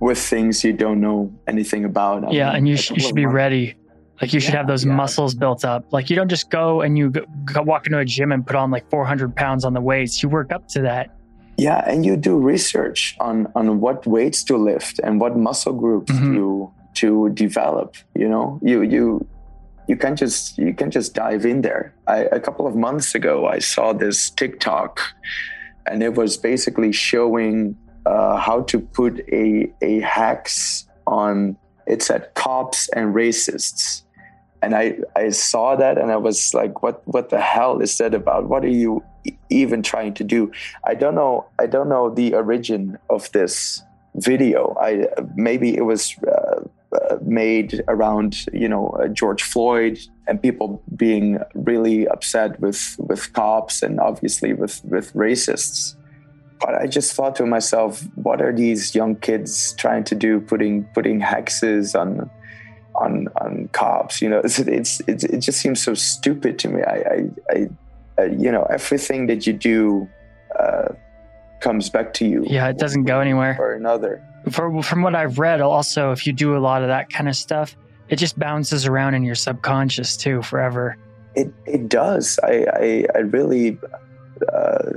[0.00, 2.24] with things you don't know anything about.
[2.24, 3.74] I yeah, mean, and you, sh- you should be months- ready.
[4.20, 4.92] Like you should Yeah, have those yeah.
[4.92, 5.92] muscles built up.
[5.92, 8.54] Like you don't just go and you go, go walk into a gym and put
[8.54, 10.22] on like 400 pounds on the weights.
[10.22, 11.16] You work up to that.
[11.56, 16.12] Yeah, and you do research on on what weights to lift and what muscle groups
[16.12, 16.34] Mhm.
[16.34, 17.96] to to develop.
[18.14, 19.26] You know, you you
[19.90, 21.92] you can't just you can't just dive in there.
[22.06, 25.00] I, a couple of months ago, I saw this TikTok,
[25.84, 27.76] and it was basically showing
[28.06, 31.56] uh, how to put a a hex on.
[31.88, 34.02] It said cops and racists,
[34.62, 38.14] and I I saw that and I was like, what what the hell is that
[38.14, 38.48] about?
[38.48, 39.02] What are you
[39.48, 40.52] even trying to do?
[40.84, 41.46] I don't know.
[41.58, 43.82] I don't know the origin of this
[44.14, 44.76] video.
[44.80, 46.14] I maybe it was
[47.22, 53.82] made around you know uh, George Floyd and people being really upset with with cops
[53.82, 55.96] and obviously with with racists.
[56.60, 60.40] But I just thought to myself, what are these young kids trying to do?
[60.40, 62.30] Putting putting hexes on
[62.94, 64.20] on on cops.
[64.20, 66.82] You know, it's, it's, it's it just seems so stupid to me.
[66.82, 67.68] I I, I
[68.18, 70.08] uh, you know everything that you do
[70.58, 70.88] uh,
[71.60, 72.44] comes back to you.
[72.46, 73.56] Yeah, it doesn't go anywhere.
[73.58, 74.22] Or another.
[74.50, 77.36] For, from what I've read, also, if you do a lot of that kind of
[77.36, 77.76] stuff,
[78.08, 80.96] it just bounces around in your subconscious too forever.
[81.34, 82.38] It it does.
[82.42, 83.78] I I, I really
[84.52, 84.92] uh,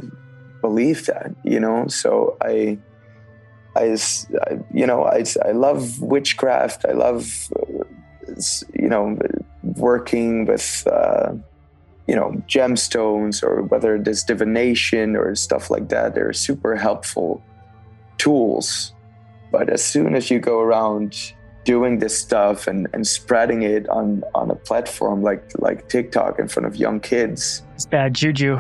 [0.62, 1.36] believe that.
[1.44, 2.80] You know, so I
[3.76, 3.98] I
[4.74, 6.86] you know, I, I love witchcraft.
[6.88, 7.84] I love, uh,
[8.74, 9.18] you know,
[9.64, 11.34] working with, uh,
[12.08, 16.14] you know, gemstones or whether it is divination or stuff like that.
[16.16, 17.44] They're super helpful
[18.18, 18.93] tools.
[19.54, 21.10] But as soon as you go around
[21.64, 26.48] doing this stuff and, and spreading it on, on a platform like like TikTok in
[26.54, 28.60] front of young kids, It's bad juju.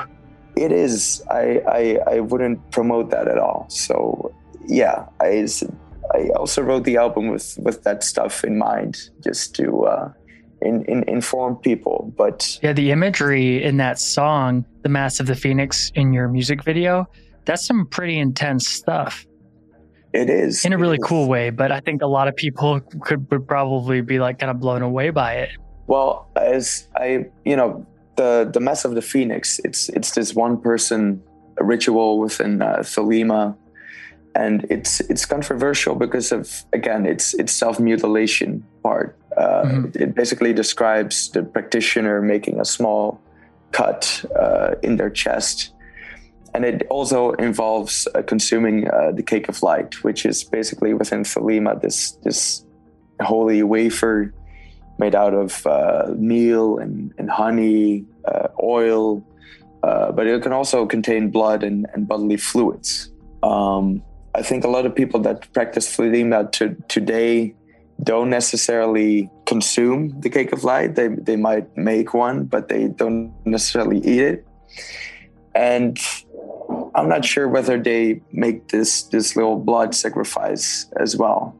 [0.56, 1.22] it is.
[1.32, 1.44] I,
[1.80, 1.84] I
[2.16, 3.66] I wouldn't promote that at all.
[3.70, 4.32] So
[4.82, 5.48] yeah, I,
[6.18, 8.94] I also wrote the album with with that stuff in mind,
[9.28, 10.06] just to uh,
[10.62, 12.14] in, in, inform people.
[12.16, 16.64] But Yeah, the imagery in that song, The Mass of the Phoenix, in your music
[16.64, 17.08] video,
[17.46, 19.26] that's some pretty intense stuff
[20.13, 21.49] it is in a really cool way.
[21.49, 24.82] But I think a lot of people could would probably be like kind of blown
[24.82, 25.49] away by it.
[25.88, 29.60] Well, as I, you know, the the mess of the phoenix.
[29.63, 31.21] It's it's this one person
[31.60, 33.56] ritual within uh, Thelema,
[34.36, 39.17] and it's it's controversial because of again its its self mutilation part.
[39.38, 39.95] Uh, Mhm.
[39.95, 43.19] It basically describes the practitioner making a small
[43.71, 45.73] cut uh, in their chest.
[46.54, 51.24] And it also involves uh, consuming uh, the cake of light, which is basically within
[51.24, 52.66] Thelema this this
[53.22, 54.34] holy wafer
[55.00, 59.26] made out of uh, meal and, and honey, uh, oil,
[59.82, 63.12] uh, but it can also contain blood and, and bodily fluids.
[63.42, 64.04] Um,
[64.36, 67.56] I think a lot of people that practice Thelema to, today
[68.02, 70.96] don't necessarily consume the cake of light.
[70.96, 74.48] They, they might make one, but they don't necessarily eat it.
[75.56, 75.98] And
[76.96, 81.56] I'm not sure whether they make this, this little blood sacrifice as well.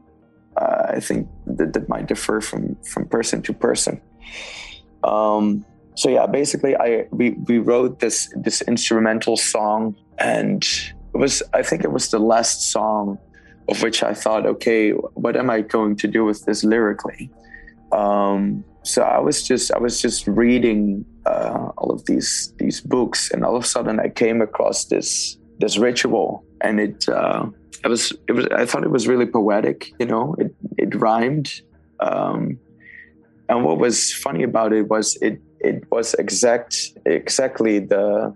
[0.56, 4.00] Uh, I think that, that might differ from, from person to person.
[5.02, 5.64] Um,
[5.96, 10.64] so yeah, basically, I we, we wrote this this instrumental song, and
[11.14, 13.18] it was I think it was the last song
[13.68, 17.30] of which I thought, okay, what am I going to do with this lyrically?
[17.92, 23.30] Um, so I was just I was just reading uh, all of these these books,
[23.32, 27.46] and all of a sudden I came across this this ritual, and it uh,
[27.84, 29.90] it was it was I thought it was really poetic.
[29.98, 31.48] You know, it it rhymed.
[32.00, 32.58] Um,
[33.48, 36.76] and what was funny about it was it it was exact
[37.06, 38.34] exactly the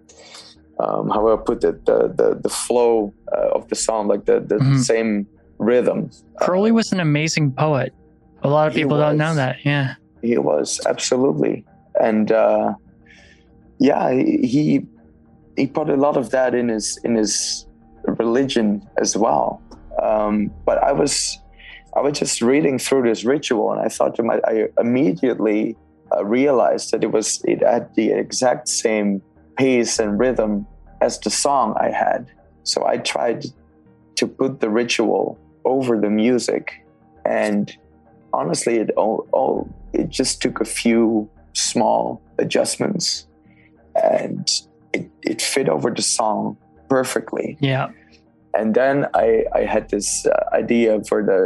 [0.80, 4.40] um, how I put it the the the flow uh, of the song like the
[4.40, 4.78] the Mhm.
[4.78, 5.26] same
[5.58, 6.10] rhythm.
[6.40, 7.92] Crowley was an amazing poet.
[8.42, 9.56] A lot of people don't know that.
[9.64, 9.94] Yeah.
[10.22, 11.64] He was absolutely,
[12.00, 12.74] and uh,
[13.78, 14.86] yeah, he
[15.56, 17.66] he put a lot of that in his in his
[18.04, 19.62] religion as well.
[20.02, 21.38] Um, but I was
[21.96, 25.76] I was just reading through this ritual, and I thought to my I immediately
[26.14, 29.22] uh, realized that it was it had the exact same
[29.56, 30.66] pace and rhythm
[31.00, 32.30] as the song I had.
[32.62, 33.46] So I tried
[34.16, 36.84] to put the ritual over the music,
[37.24, 37.76] and
[38.40, 43.26] honestly, it all, all it just took a few small adjustments,
[43.94, 44.46] and
[44.92, 46.56] it, it fit over the song
[46.88, 47.86] perfectly Yeah.
[48.58, 51.40] and then I, I had this uh, idea for the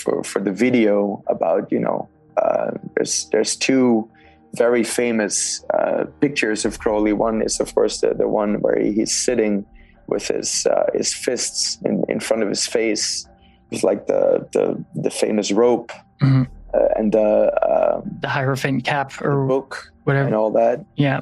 [0.00, 4.08] for, for the video about you know uh, there's there's two
[4.64, 7.12] very famous uh, pictures of Crowley.
[7.12, 9.64] One is of course the, the one where he's sitting
[10.12, 13.26] with his uh, his fists in, in front of his face.
[13.70, 15.92] It's like the the, the famous rope
[16.22, 16.46] Mhm.
[16.72, 20.84] uh, and the, um, The Hierophant cap or book whatever, and all that.
[20.96, 21.20] Yeah.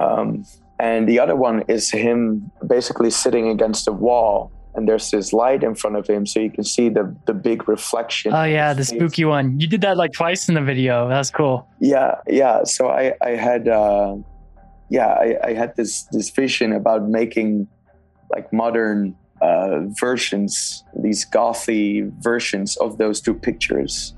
[0.00, 0.44] Um,
[0.78, 5.64] and the other one is him basically sitting against a wall, and there's this light
[5.64, 8.32] in front of him, so you can see the the big reflection.
[8.32, 9.58] Oh yeah, the spooky one.
[9.58, 11.08] You did that like twice in the video.
[11.08, 11.66] That's cool.
[11.80, 12.62] Yeah, yeah.
[12.64, 14.14] So I I had uh,
[14.88, 17.66] yeah I, I had this this vision about making
[18.30, 24.14] like modern uh, versions, these gothy versions of those two pictures,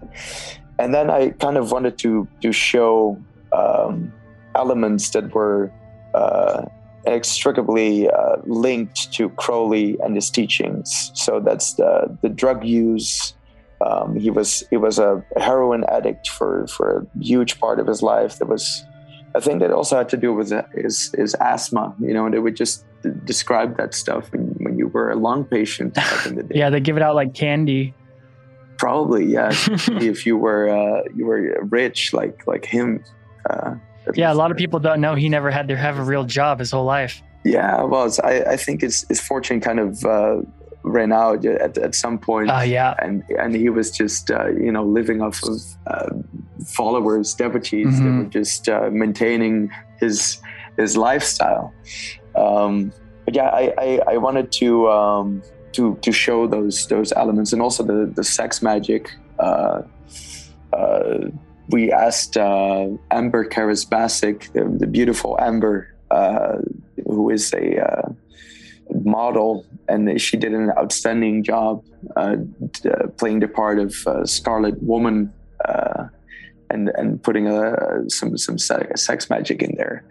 [0.78, 3.18] and then I kind of wanted to to show
[3.52, 4.12] um,
[4.54, 5.70] elements that were
[6.14, 6.64] uh,
[7.06, 11.10] inextricably uh, linked to Crowley and his teachings.
[11.14, 13.34] So that's the the drug use.
[13.80, 18.02] Um, he was he was a heroin addict for for a huge part of his
[18.02, 18.38] life.
[18.38, 18.84] That was,
[19.34, 21.94] I think, that also had to do with his his asthma.
[22.00, 22.84] You know, they would just
[23.24, 24.49] describe that stuff when
[24.80, 26.56] you were a lung patient back in the day.
[26.60, 27.82] Yeah, they give it out like candy.
[28.84, 29.50] Probably, yeah.
[30.12, 31.42] if you were uh, you were
[31.78, 32.88] rich like like him.
[33.48, 33.74] Uh,
[34.14, 36.58] Yeah, a lot of people don't know he never had to have a real job
[36.62, 37.14] his whole life.
[37.44, 40.36] Yeah, well, it's, I I think his his fortune kind of uh,
[40.96, 42.48] ran out at at some point.
[42.50, 42.94] Oh yeah.
[43.04, 45.58] and and he was just uh, you know living off of
[45.92, 46.10] uh,
[46.78, 48.18] followers, devotees that Mhm.
[48.18, 49.70] were just uh, maintaining
[50.02, 50.40] his
[50.80, 51.66] his lifestyle.
[52.44, 52.92] Um,
[53.30, 57.62] but yeah, I, I, I wanted to um, to to show those those elements and
[57.62, 59.12] also the the sex magic.
[59.38, 59.82] Uh,
[60.72, 61.18] uh,
[61.68, 66.56] we asked uh, Amber Karasbasic, the, the beautiful Amber, uh,
[67.06, 68.08] who is a uh,
[69.04, 71.84] model, and she did an outstanding job
[72.16, 72.36] uh,
[73.16, 73.94] playing the part of
[74.28, 75.32] Scarlet Woman
[76.70, 80.04] and and putting uh, some some sex magic in there.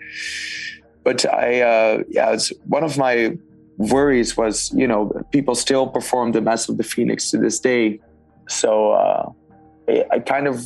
[1.10, 3.36] But I uh, yeah, it's one of my
[3.78, 5.01] worries was you know
[5.32, 7.99] people still perform the Mass of the Phoenix to this day,
[8.47, 9.32] so uh,
[9.89, 10.64] I, I kind of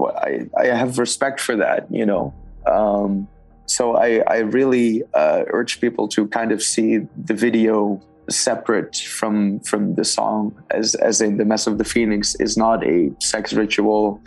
[0.00, 2.32] I I have respect for that you know.
[2.64, 3.28] Um,
[3.66, 9.60] so I, I really uh, urge people to kind of see the video separate from
[9.68, 13.52] from the song as as in the mess of the phoenix is not a sex
[13.52, 14.18] ritual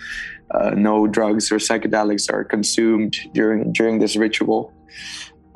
[0.51, 4.71] uh, no drugs or psychedelics are consumed during during this ritual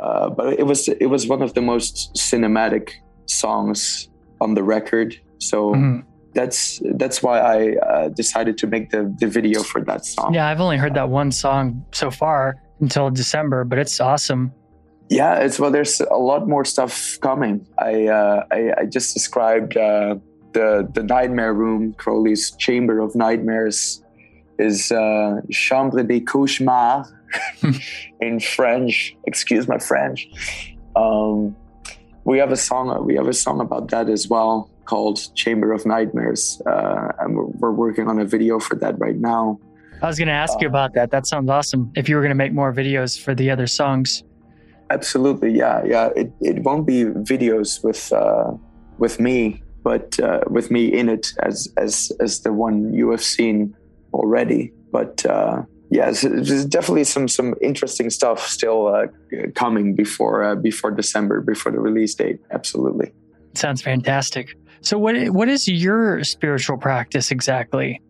[0.01, 2.85] uh, but it was it was one of the most cinematic
[3.25, 4.09] songs
[4.43, 5.09] on the record
[5.49, 6.03] so Mhm.
[6.37, 7.57] that's that's why i
[7.91, 11.09] uh, decided to make the the video for that song Yeah, I've only heard that
[11.21, 11.63] one song
[12.01, 12.39] so far
[12.79, 14.43] until December, but it's awesome.
[15.19, 15.71] Yeah, it's well.
[15.77, 16.93] There's a lot more stuff
[17.27, 17.55] coming.
[17.91, 20.15] I uh, I, I just described uh,
[20.57, 24.01] the the nightmare room, Crowley's chamber of nightmares,
[24.57, 27.03] is uh, chambre des cauchemars
[28.21, 29.15] in French.
[29.25, 30.27] Excuse my French.
[30.95, 31.55] Um,
[32.23, 33.05] we have a song.
[33.05, 37.45] We have a song about that as well called Chamber of Nightmares, uh, and we're,
[37.45, 39.59] we're working on a video for that right now.
[40.01, 41.11] I was going to ask you about that.
[41.11, 41.91] That sounds awesome.
[41.95, 44.23] If you were going to make more videos for the other songs.
[44.89, 46.09] Absolutely, yeah, yeah.
[46.15, 48.51] It it won't be videos with uh,
[48.97, 53.23] with me, but uh, with me in it as as as the one you have
[53.23, 53.73] seen
[54.13, 54.73] already.
[54.91, 55.25] But
[55.91, 59.07] yeah, there's definitely some some interesting stuff still uh,
[59.55, 62.39] coming before uh, before December, before the release date.
[62.51, 63.11] Absolutely.
[63.55, 64.55] Sounds fantastic.
[64.79, 68.01] So what what is your spiritual practice exactly?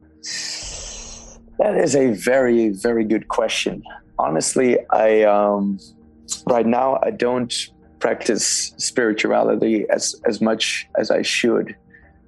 [1.58, 3.82] That is a very, very good question.
[4.20, 5.80] Honestly, I um,
[6.46, 7.52] right now I don't
[7.98, 11.76] practice spirituality as as much as I should,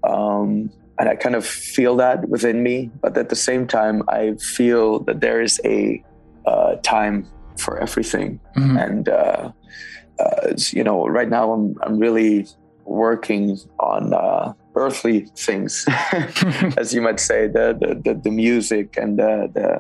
[0.04, 2.92] um, and I kind of feel that within me.
[3.02, 6.04] But at the same time, I feel that there is a
[6.46, 7.28] uh, time
[7.58, 8.78] for everything, Mhm.
[8.86, 9.52] and uh,
[10.20, 12.48] uh, you know, right now I'm I'm really
[12.86, 15.86] working on uh, earthly things,
[16.78, 19.80] as you might say, the the, the, the music and the, the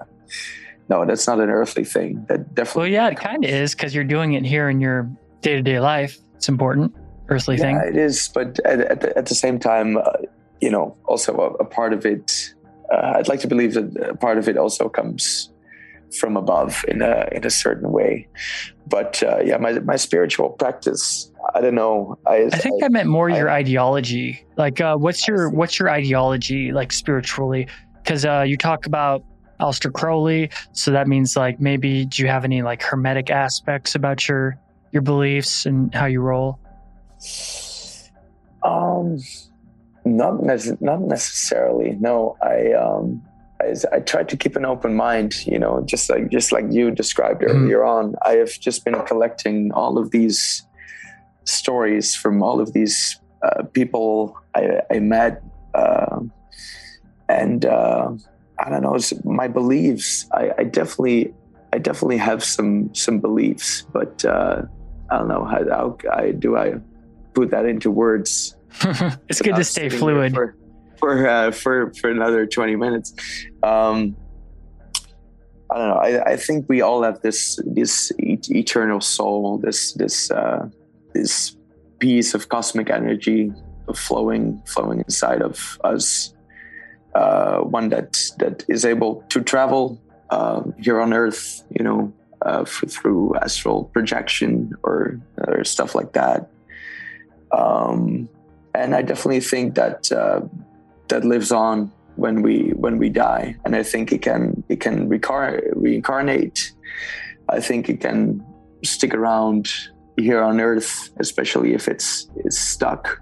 [0.90, 2.26] no, that's not an earthly thing.
[2.30, 2.80] That definitely.
[2.82, 5.10] well, yeah, it kind of is because you're doing it here in your
[5.42, 6.18] day to day life.
[6.36, 6.94] It's important,
[7.30, 7.82] earthly Yeah, thing.
[7.90, 10.04] it is, but at, at, the, at the same time, uh,
[10.62, 12.54] you know, also a, a part of it.
[12.92, 15.50] Uh, I'd like to believe that a part of it also comes
[16.14, 18.28] from above in a in a certain way.
[18.88, 21.32] But uh, yeah, my my spiritual practice.
[21.56, 22.18] I don't know.
[22.26, 24.46] I, I think I, meant more your ideology.
[24.56, 27.68] Like, uh, what's your what's your ideology like spiritually?
[28.02, 29.24] Because uh, you talk about
[29.60, 34.28] Aleister Crowley, so that means like maybe do you have any like hermetic aspects about
[34.28, 34.58] your
[34.92, 36.60] your beliefs and how you roll?
[38.64, 39.20] Um,
[40.06, 41.98] not nece- not necessarily.
[42.00, 43.22] No, I um,
[43.62, 45.46] I, I try to keep an open mind.
[45.46, 47.50] You know, just like just like you described Mhm.
[47.50, 48.16] earlier on.
[48.26, 50.66] I have just been collecting all of these
[51.46, 55.42] stories from all of these uh, people I, I met,
[55.74, 56.20] uh,
[57.30, 58.12] and uh,
[58.60, 58.96] I don't know.
[58.96, 60.28] It's my beliefs.
[60.34, 61.34] I, I definitely
[61.74, 64.62] I definitely have some some beliefs, but uh,
[65.10, 66.76] I don't know how, how I do I
[67.34, 68.56] put that into words
[69.30, 70.34] it's good to stay fluid.
[70.34, 70.56] for
[70.98, 73.14] for, uh, for for another 20 minutes.
[73.62, 74.16] Um
[75.72, 75.96] i don't know.
[75.96, 80.68] I, I think we all have this this e- eternal soul this this uh
[81.14, 81.58] this
[82.00, 83.52] piece of cosmic energy
[83.96, 86.34] flowing flowing inside of us
[87.16, 90.00] uh one that that is able to travel
[90.30, 92.14] uh, here on earth you know
[92.46, 96.50] uh, through astral projection or or stuff like that.
[97.52, 98.30] Um
[98.76, 100.42] and I definitely think that uh,
[101.10, 105.10] that lives on when we when we die, and I think it can it can
[105.10, 106.74] reincarnate.
[107.50, 108.44] I think it can
[108.84, 109.70] stick around
[110.18, 113.22] here on Earth, especially if it's it's stuck,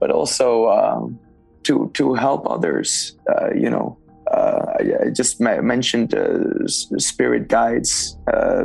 [0.00, 1.18] but also um,
[1.64, 3.16] to to help others.
[3.28, 3.98] Uh, you know,
[4.30, 8.64] uh, I, I just mentioned uh, spirit guides uh,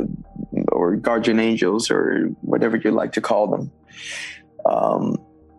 [0.72, 3.70] or guardian angels or whatever you like to call them.
[4.66, 5.16] Um,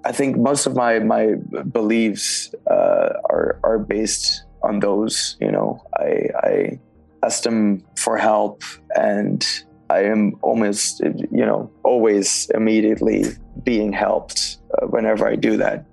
[0.10, 1.36] I think most of my my
[1.72, 5.38] beliefs uh, are are based on those.
[5.39, 6.10] You know, I
[6.49, 6.80] I
[7.22, 8.64] ask them for help,
[8.95, 9.45] and
[9.91, 13.26] I am almost you know always immediately
[13.64, 15.86] being helped uh, whenever I do that.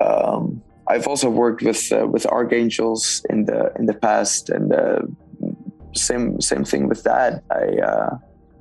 [0.00, 5.02] Um, I've also worked with uh, with archangels in the in the past, and uh,
[5.92, 7.42] same same thing with that.
[7.50, 8.10] I uh,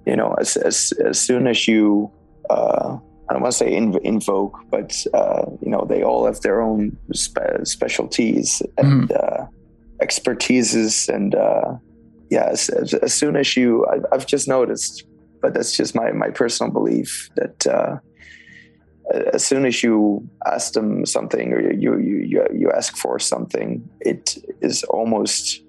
[0.07, 2.09] you know as as as soon as you
[2.49, 2.97] uh,
[3.33, 6.61] I don't want to say inv- invoke, but uh, you know they all have their
[6.61, 9.47] own spe- specialties and uh,
[10.03, 11.77] expertises, and uh,
[12.29, 15.07] yeah, as, as, soon as you, I, I've just noticed,
[15.41, 17.97] but that's just my my personal belief that uh,
[19.33, 23.83] as soon as you ask them something or you you you, you ask for something,
[24.01, 25.59] it is almost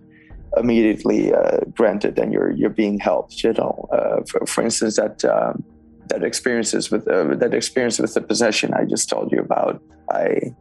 [0.59, 3.43] immediately uh, granted, and you're you're being helped.
[3.43, 5.25] You know, uh, for, for instance, that.
[5.25, 5.65] Um,
[6.09, 10.55] that experiences with uh, that experience with the possession I just told you about, I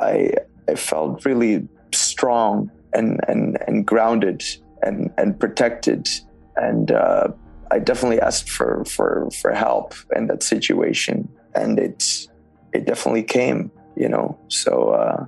[0.00, 0.32] I
[0.68, 4.42] I felt really strong and and and grounded
[4.82, 6.08] and and protected,
[6.56, 7.28] and uh,
[7.70, 12.28] I definitely asked for for for help in that situation, and it
[12.72, 14.38] it definitely came, you know.
[14.48, 15.26] So, uh,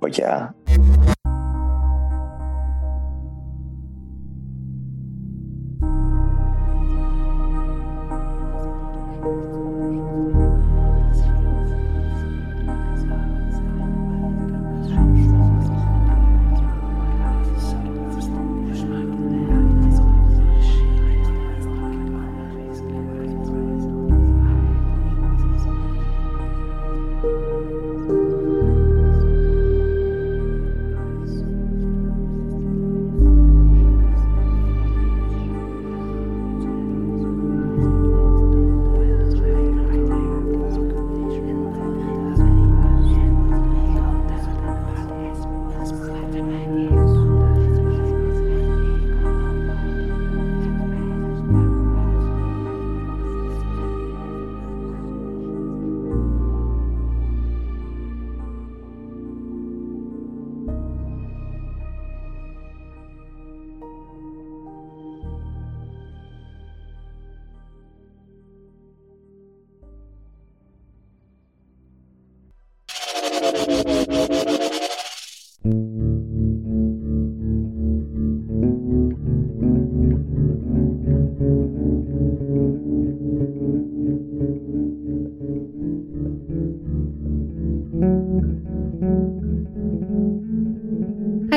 [0.00, 0.50] but yeah.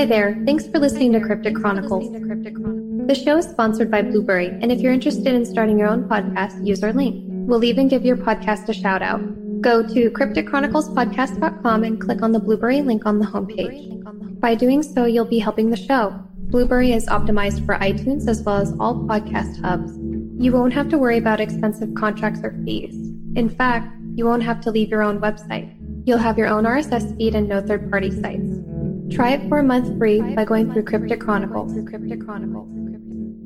[0.03, 0.37] Hi there.
[0.45, 2.11] Thanks for listening to Cryptic Chronicles.
[2.11, 6.67] The show is sponsored by Blubrry, and if you're interested in starting your own podcast,
[6.67, 7.23] use our link.
[7.47, 9.21] We'll even give your podcast a shout out.
[9.61, 14.41] Go to crypticchroniclespodcast.com and click on the Blubrry link on the homepage.
[14.41, 16.21] By doing so, you'll be helping the show.
[16.51, 19.93] Blubrry is optimized for iTunes as well as all podcast hubs.
[20.37, 22.93] You won't have to worry about expensive contracts or fees.
[23.37, 25.73] In fact, you won't have to leave your own website.
[26.05, 28.72] You'll have your own RSS feed and no third party sites.
[29.13, 31.77] Try it for a month free by going through Cryptic Chronicles.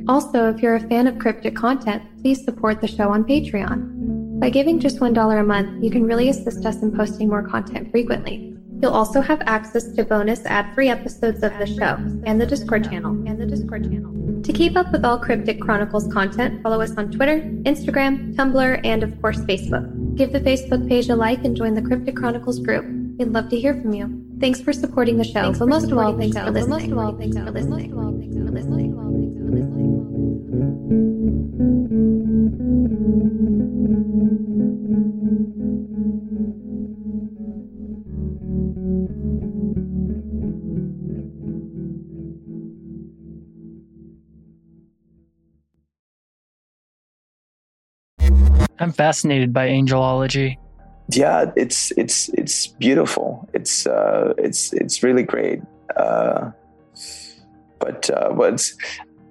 [0.08, 4.40] Also, if you're a fan of cryptic content, please support the show on Patreon.
[4.40, 7.92] By giving just $1 a month, you can really assist us in posting more content
[7.92, 8.56] frequently.
[8.82, 13.12] You'll also have access to bonus ad-free episodes of the show and the Discord channel.
[13.28, 14.14] And the Discord channel.
[14.44, 19.04] To keep up with all Cryptic Chronicles content, follow us on Twitter, Instagram, Tumblr, and
[19.04, 20.16] of course Facebook.
[20.16, 22.86] Give the Facebook page a like and join the Cryptic Chronicles group.
[23.18, 24.27] We'd love to hear from you.
[24.40, 26.70] Thanks for supporting the show, but most of all, thanks for listening.
[26.70, 27.92] Most of all, thanks for listening.
[28.20, 28.94] Thanks for listening.
[48.80, 50.58] I'm fascinated by angelology.
[51.10, 53.48] Yeah it's it's it's beautiful.
[53.54, 55.62] It's uh it's it's really great.
[55.96, 56.52] Uh
[57.80, 58.76] but uh what's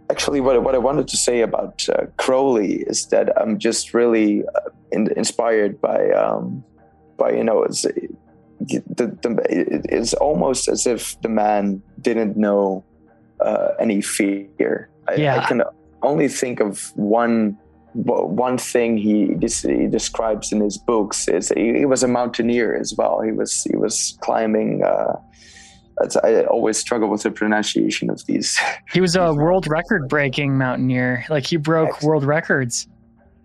[0.09, 4.45] actually what, what i wanted to say about uh, crowley is that i'm just really
[4.55, 6.63] uh, in, inspired by um
[7.19, 7.85] by you know it's
[8.61, 12.85] the, the it's almost as if the man didn't know
[13.41, 14.89] uh any fear.
[15.09, 15.41] I, Yeah.
[15.41, 15.63] I can
[16.03, 17.59] only think of one
[18.05, 22.95] one thing he, he describes in his books is he, he was a mountaineer as
[22.97, 23.21] well.
[23.21, 24.85] He was he was climbing.
[24.85, 25.17] Uh,
[26.23, 28.59] I always struggle with the pronunciation of these.
[28.93, 31.25] He was a world record breaking mountaineer.
[31.29, 32.87] Like he broke world records.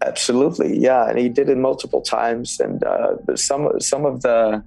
[0.03, 2.59] Absolutely, yeah, and he did it multiple times.
[2.59, 4.63] And uh, some some of the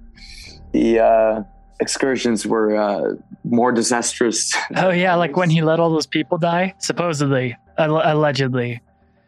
[0.71, 1.43] the uh,
[1.79, 4.53] excursions were uh, more disastrous.
[4.75, 8.81] Oh yeah, like when he let all those people die, supposedly, Al- allegedly.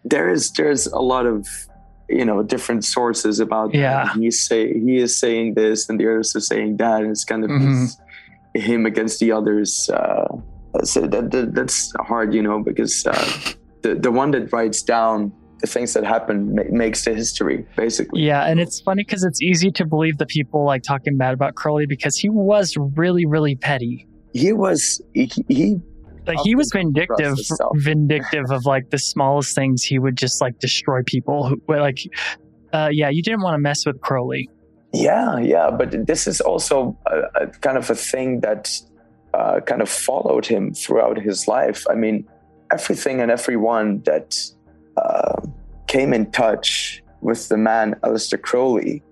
[0.09, 1.47] There is there's a lot of
[2.09, 3.73] you know different sources about.
[3.73, 4.13] Yeah.
[4.13, 7.43] he's say he is saying this and the others are saying that and it's kind
[7.43, 7.81] of Mhm.
[7.81, 7.97] this-
[8.71, 10.25] him against the others uh
[10.83, 13.25] so that, that that's hard you know because uh
[13.83, 15.31] the the one that writes down
[15.61, 19.41] the things that happen ma- makes the history basically Yeah, and it's funny because it's
[19.41, 23.55] easy to believe the people like talking bad about Crowley because he was really, really
[23.55, 24.07] petty.
[24.33, 25.79] he was he, he
[26.27, 27.37] Like he was vindictive,
[27.75, 29.83] vindictive of like the smallest things.
[29.83, 31.47] He would just like destroy people.
[31.47, 31.99] Who, like,
[32.73, 34.49] uh, yeah, you didn't want to mess with Crowley.
[34.93, 38.71] Yeah, yeah, but this is also a, a kind of a thing that
[39.33, 41.85] uh, kind of followed him throughout his life.
[41.89, 42.27] I mean,
[42.71, 44.35] everything and everyone that
[44.97, 45.41] uh,
[45.87, 49.03] came in touch with the man Aleister Crowley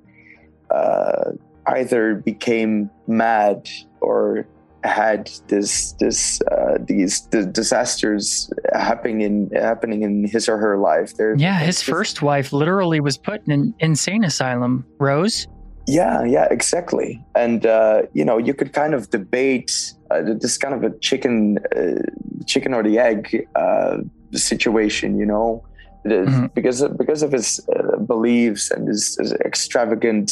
[0.70, 1.32] uh,
[1.68, 3.70] either became mad
[4.02, 4.48] or
[4.86, 11.16] had this this uh, these the disasters happening in happening in his or her life.
[11.18, 14.86] There, Yeah, his first wife literally was put in an insane asylum.
[15.00, 15.48] Rose.
[15.88, 17.24] Yeah, yeah, exactly.
[17.36, 19.72] And uh, you know, you could kind of debate
[20.12, 22.02] uh, this kind of a chicken, uh,
[22.48, 23.98] chicken or the egg uh,
[24.34, 25.18] situation.
[25.20, 25.64] You know,
[26.06, 26.54] Mhm.
[26.54, 30.32] because of, because of his uh, beliefs and his, his extravagant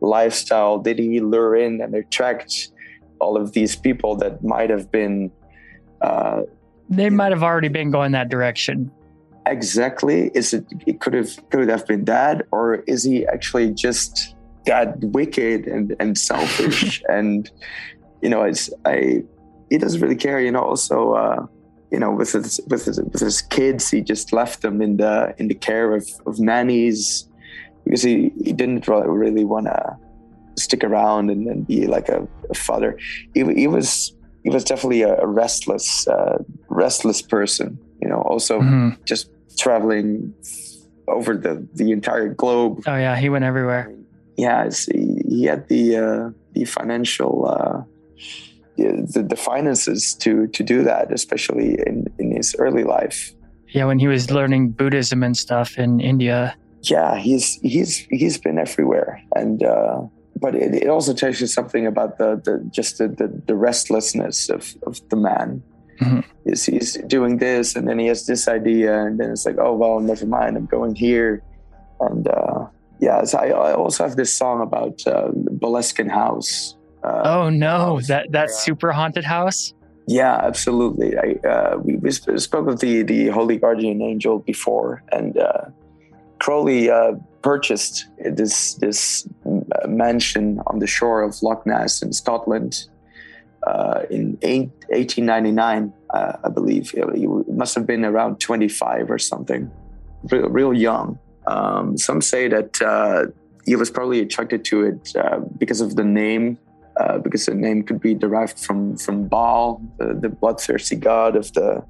[0.00, 2.70] lifestyle, did he lure in and attract
[3.22, 5.30] all of these people that might have been
[6.08, 6.42] uh,
[6.90, 8.90] They might have already been going that direction.
[9.58, 12.64] exactly is it it could have could it have been that or
[12.94, 14.12] is he actually just
[14.70, 17.50] that wicked and and selfish and
[18.22, 18.64] you know it's
[18.94, 18.96] i
[19.70, 21.40] he doesn't really care you know also uh
[21.92, 25.14] you know with his with his with his kids he just left them in the
[25.40, 27.28] in the care of of nannies
[27.84, 28.14] because he
[28.46, 29.78] he didn't re- really want to
[30.58, 32.98] stick around and, and be like a, a father
[33.34, 34.12] he, he was
[34.44, 36.38] he was definitely a, restless uh
[36.68, 38.96] restless person you know also Mhm.
[39.04, 40.34] just traveling
[41.08, 42.82] over the the entire globe.
[42.86, 43.92] Oh yeah, he went everywhere.
[44.36, 47.82] Yeah, he, he had the uh, the financial uh,
[48.76, 53.32] the, the finances to to do that, especially in in his early life.
[53.74, 56.54] Yeah, when he was learning Buddhism and stuff in India.
[56.82, 60.02] Yeah, he's he's he's been everywhere, and uh,
[60.42, 64.50] but it, it also tells you something about the, the just the, the, the restlessness
[64.50, 65.62] of, of the man.
[66.00, 66.24] Mhm.
[66.44, 69.74] Is he's doing this, and then he has this idea, and then it's like, oh
[69.80, 71.42] well, never mind, I'm going here,
[72.00, 72.66] and uh,
[72.98, 73.22] yeah.
[73.24, 75.28] So I, I also have this song about uh,
[75.62, 76.76] Boleskine House.
[77.04, 79.74] Uh, Oh no, house that that where, uh, super haunted house.
[80.08, 81.10] yeah, absolutely.
[81.26, 85.66] I, uh, we, we spoke of the, the Holy Guardian Angel before, and uh,
[86.40, 87.12] Crowley uh,
[87.42, 88.06] purchased
[88.40, 89.28] this this
[89.88, 92.86] mansion on the shore of Loch Ness in Scotland
[93.66, 95.92] uh, in eight, 1899.
[96.10, 96.90] uh, I believe.
[96.90, 99.70] He must have been around 25 or something,
[100.24, 101.18] real, real young.
[101.46, 103.26] Um, some say that uh,
[103.64, 106.58] he was probably attracted to it uh, because of the name,
[106.98, 111.52] uh, because the name could be derived from from Baal, the, the bloodthirsty god of
[111.54, 111.84] the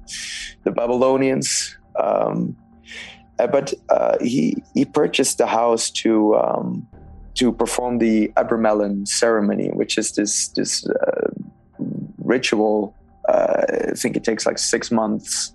[0.63, 1.77] the Babylonians.
[1.99, 2.55] Um,
[3.39, 3.73] uh, but
[4.21, 6.87] he he purchased the house to um,
[7.35, 11.29] to perform the Abramelin ceremony, which is this this uh,
[12.19, 12.95] ritual.
[13.27, 15.53] Uh, I think it takes like six months,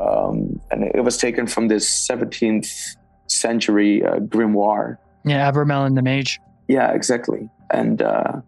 [0.00, 4.96] um, and it was taken from this 17th century uh, grimoire.
[5.24, 6.40] Yeah, Abramelin the Mage.
[6.68, 7.48] Yeah, exactly.
[7.70, 8.40] And uh,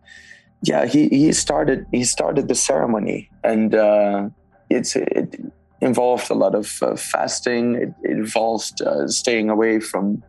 [0.62, 4.28] yeah, he, he started he started the ceremony, and uh,
[4.70, 5.40] it's it
[5.80, 7.74] involved a lot of uh, fasting.
[7.74, 10.22] It, it involved uh, staying away from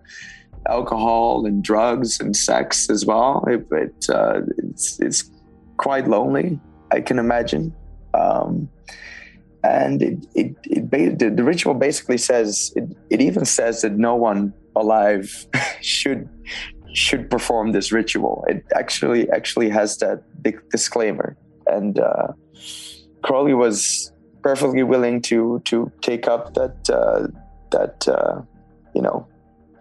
[0.70, 3.43] alcohol and drugs and sex as well.
[3.47, 5.30] It, it uh, it's it's
[5.78, 6.59] quite lonely,
[6.91, 7.74] I can imagine.
[8.14, 8.70] Um,
[9.64, 14.53] and it, it, it the, ritual basically says it, it even says that no one
[14.76, 15.47] alive
[15.82, 16.28] should
[16.93, 18.45] should perform this ritual.
[18.47, 20.24] It actually actually has that
[20.70, 21.38] disclaimer,
[21.68, 22.28] and uh,
[23.24, 24.11] Crowley was
[24.43, 27.28] perfectly willing to to take up that uh,
[27.72, 28.41] that uh,
[28.93, 29.26] you know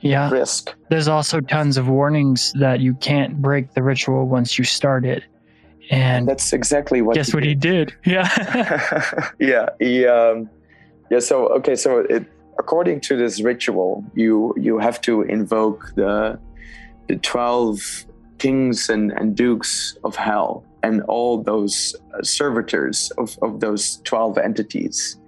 [0.02, 0.30] Yeah.
[0.30, 0.74] risk.
[0.90, 5.22] There's also tons of warnings that you can't break the ritual once you start it.
[5.90, 7.14] And That's exactly what.
[7.14, 7.94] guess what he did?
[8.04, 8.28] Yeah.
[9.38, 10.06] yeah, he.
[10.06, 10.48] Um,
[11.10, 11.18] yeah.
[11.18, 11.74] So okay.
[11.76, 12.24] So it,
[12.58, 16.38] according to this ritual, you you have to invoke the
[17.08, 17.80] the twelve
[18.38, 24.38] kings and, and dukes of hell and all those uh, servitors of, of those twelve
[24.38, 25.18] entities.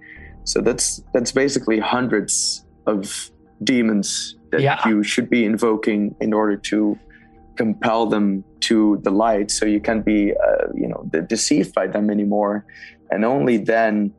[0.45, 3.29] So that's that's basically hundreds of
[3.63, 4.87] demons that Yeah.
[4.89, 6.97] you should be invoking in order to
[7.55, 11.87] compel them to the light so you can't be uh, you know de- deceived by
[11.87, 12.65] them anymore.
[13.11, 14.11] And only then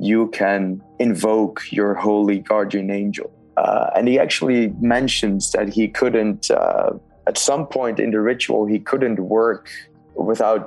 [0.00, 3.28] you can invoke your holy guardian angel.
[3.56, 6.90] Uh, and he actually mentions that he couldn't uh,
[7.26, 9.68] at some point in the ritual he couldn't work
[10.14, 10.66] without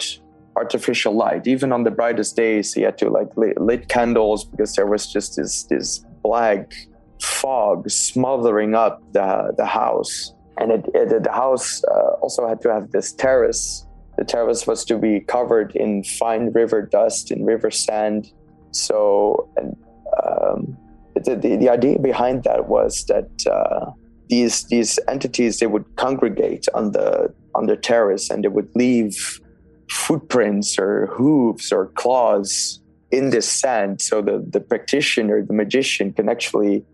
[0.58, 1.48] artificial light.
[1.48, 5.04] Even on the brightest days he had to like lit, lit candles because there was
[5.16, 5.88] just this this
[6.24, 6.74] black
[7.22, 12.72] fog smothering up the, the house and it, it, the house uh, also had to
[12.72, 13.86] have this terrace.
[14.18, 18.32] The terrace was to be covered in fine river dust, and river sand.
[18.72, 19.76] So, and,
[20.24, 20.78] um,
[21.16, 23.92] the, the, the idea behind that was that uh,
[24.30, 29.42] these these entities they would congregate on the on the terrace and they would leave
[29.90, 32.80] footprints or hooves or claws
[33.12, 36.86] in this sand, so the the practitioner, the magician, can actually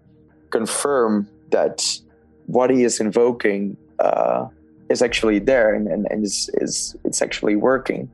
[0.51, 1.83] confirm that
[2.47, 4.47] what he is invoking uh,
[4.89, 8.09] is actually there and, and, and is, is it's actually working.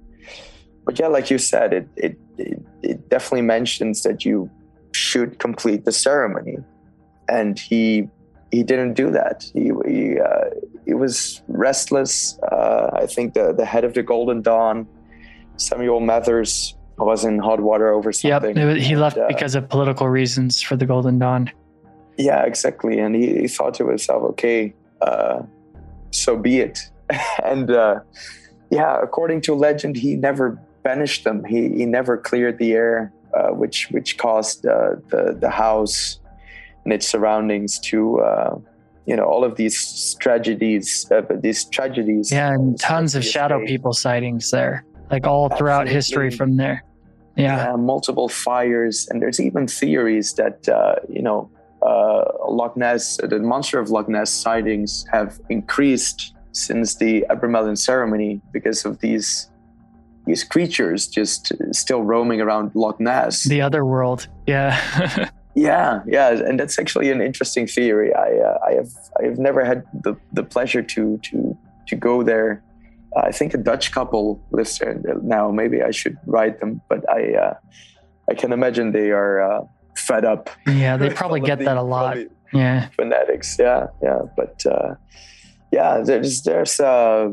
[0.86, 4.50] But yeah, like you said, it, it, it, it definitely mentions that you
[4.92, 6.58] should complete the ceremony.
[7.30, 8.10] And he
[8.52, 9.50] he didn't do that.
[9.54, 10.50] He he, uh,
[10.86, 12.38] he was restless.
[12.52, 14.88] Uh, I think the, the head of the Golden Dawn,
[15.58, 18.42] Samuel Mathers, was in hot water over yep.
[18.44, 18.58] something.
[18.58, 21.50] it was- He And, left uh, because of political reasons for the Golden Dawn.
[22.18, 23.00] Yeah, exactly.
[23.00, 25.42] And he, he thought to himself, okay, uh,
[26.12, 26.80] so be it.
[27.44, 28.00] and uh,
[28.70, 31.44] yeah, according to legend, he never banished them.
[31.44, 36.20] He, he never cleared the air, uh, which which caused uh, the the house
[36.84, 38.58] and its surroundings to uh,
[39.06, 42.32] you know all of these tragedies, uh, these tragedies.
[42.32, 43.72] Yeah, and tons of shadow today.
[43.72, 46.84] people sightings there, like all throughout history from there.
[47.36, 47.74] Yeah.
[47.74, 51.50] uh, multiple fires, and there's even theories that uh, you know
[51.86, 58.42] uh, Loch Ness, the monster of Loch Ness sightings have increased since the Abramelin ceremony
[58.52, 59.50] because of these
[60.26, 63.44] these creatures just still roaming around Loch Ness.
[63.44, 64.28] The other world.
[64.48, 65.30] Yeah.
[65.56, 68.14] Yeah, yeah, and that's actually an interesting theory.
[68.14, 71.58] I uh, I have I have never had the, the pleasure to to
[71.88, 72.64] to go there.
[73.16, 75.52] Uh, I think a Dutch couple lives there now.
[75.52, 77.54] Maybe I should write them, but I uh,
[78.30, 79.66] I can imagine they are uh,
[80.08, 80.50] fed up.
[80.68, 82.18] yeah, they probably get that a lot.
[82.54, 82.88] Yeah.
[82.96, 84.96] Fanatics, yeah, yeah, but uh,
[85.72, 87.30] yeah, there's there's uh,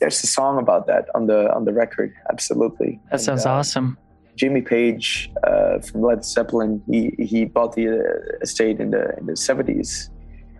[0.00, 2.12] there's a song about that on the on the record.
[2.30, 3.96] Absolutely, That And, sounds uh, awesome.
[4.36, 6.82] Jimmy Page uh, from Led Zeppelin.
[6.90, 10.10] He he bought the uh, estate in the in the seventies,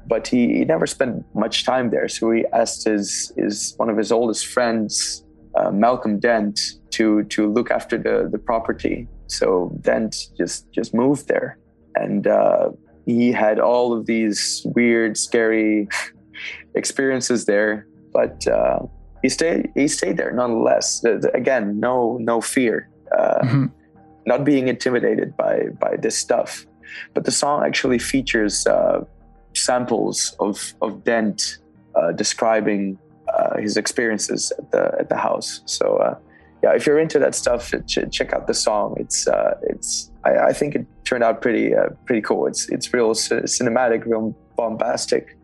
[0.07, 2.09] but he, he never spent much time there.
[2.09, 5.25] So he asked his his one of his oldest friends,
[5.57, 6.61] uh, Malcolm Dent,
[6.91, 9.09] to to look after the the property.
[9.39, 11.59] So Dent just just moved there,
[11.97, 12.71] and uh,
[13.07, 15.89] he had all of these weird, scary
[16.75, 17.87] experiences there.
[18.13, 18.79] But uh,
[19.23, 21.01] he stayed he stayed there nonetheless.
[21.01, 22.89] The- the- again, no no fear.
[23.17, 23.71] Uh, Mhm.
[24.27, 26.67] not being intimidated by by this stuff.
[27.15, 29.05] But the song actually features uh,
[29.55, 31.59] samples of of Dent
[31.99, 32.99] uh, describing
[33.35, 35.63] uh, his experiences at the at the house.
[35.67, 36.15] So uh,
[36.65, 38.97] yeah, if you're into that stuff, ch- check out the song.
[38.99, 42.47] It's uh, it's I, I, think it turned out pretty uh, pretty cool.
[42.47, 45.37] It's it's real c- cinematic, real bombastic,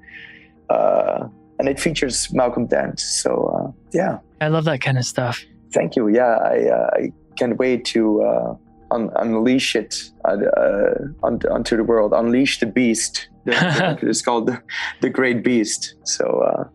[0.70, 3.00] uh, and it features Malcolm Dent.
[3.00, 5.44] So yeah, I love that kind of stuff.
[5.74, 6.08] Thank you.
[6.08, 6.56] Yeah, I
[7.00, 8.58] I can't wait to.
[8.92, 13.28] Un- unleash it onto the world, unleash the beast.
[13.46, 14.60] it's called the,
[15.00, 15.94] the Great Beast.
[16.02, 16.68] So,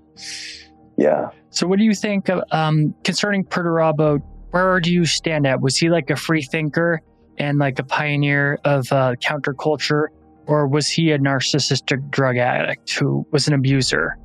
[0.98, 1.32] yeah.
[1.50, 4.22] So, what do you think um, concerning Perdurabo?
[4.56, 5.60] Where do you stand at?
[5.60, 7.02] Was he like a free thinker
[7.38, 10.08] and like a pioneer of uh, counterculture,
[10.48, 14.18] or was he a narcissistic drug addict who was an abuser?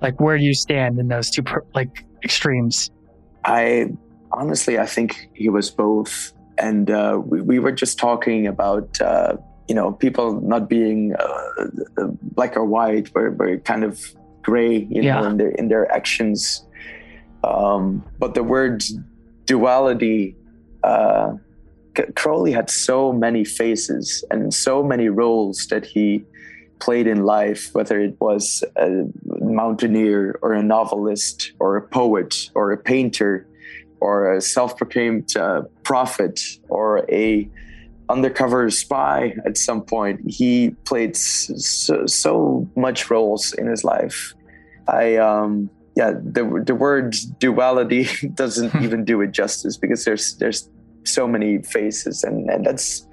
[0.00, 1.42] Like, where do you stand in those two
[1.74, 2.92] like extremes?
[3.44, 3.90] I
[4.30, 9.00] honestly, I think he was both, and uh, we, we were just talking about.
[9.00, 13.98] Uh, you know, people not being uh, black or white, but, but kind of
[14.42, 15.18] gray, you yeah.
[15.18, 16.66] know, in their in their actions.
[17.42, 18.84] Um, but the word
[19.46, 20.36] duality,
[20.82, 21.34] uh,
[22.16, 26.24] Crowley had so many faces and so many roles that he
[26.80, 32.72] played in life, whether it was a mountaineer or a novelist or a poet or
[32.72, 33.46] a painter
[34.00, 37.48] or a self-proclaimed uh, prophet or a
[38.08, 40.20] undercover spy at some point.
[40.26, 44.34] He played so, so much roles in his life.
[44.88, 50.68] I um yeah, the the word duality doesn't even do it justice because there's there's
[51.04, 53.06] so many faces and and that's